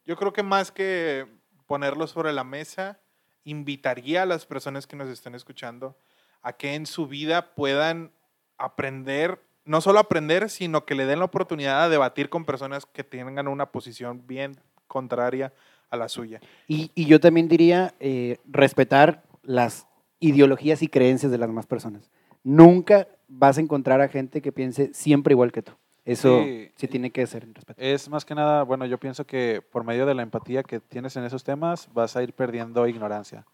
[0.05, 1.27] Yo creo que más que
[1.67, 2.99] ponerlo sobre la mesa,
[3.43, 5.95] invitaría a las personas que nos estén escuchando
[6.41, 8.11] a que en su vida puedan
[8.57, 13.03] aprender, no solo aprender, sino que le den la oportunidad a debatir con personas que
[13.03, 15.53] tengan una posición bien contraria
[15.89, 16.39] a la suya.
[16.67, 19.87] Y, y yo también diría eh, respetar las
[20.19, 22.09] ideologías y creencias de las demás personas.
[22.43, 25.71] Nunca vas a encontrar a gente que piense siempre igual que tú.
[26.05, 26.87] Eso sí, Sí.
[26.87, 27.81] tiene que ser respeto.
[27.81, 31.15] Es más que nada, bueno, yo pienso que por medio de la empatía que tienes
[31.15, 33.45] en esos temas, vas a ir perdiendo ignorancia.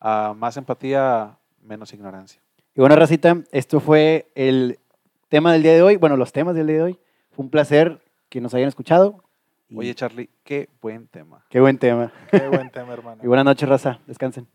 [0.00, 2.40] A más empatía, menos ignorancia.
[2.74, 4.78] Y bueno, Racita, esto fue el
[5.28, 5.96] tema del día de hoy.
[5.96, 6.98] Bueno, los temas del día de hoy.
[7.32, 9.22] Fue un placer que nos hayan escuchado.
[9.68, 11.44] Y Oye, Charlie, qué buen tema.
[11.50, 12.12] qué buen tema.
[12.30, 13.20] Qué buen tema, hermano.
[13.24, 14.00] Y buenas noches, Raza.
[14.06, 14.48] Descansen.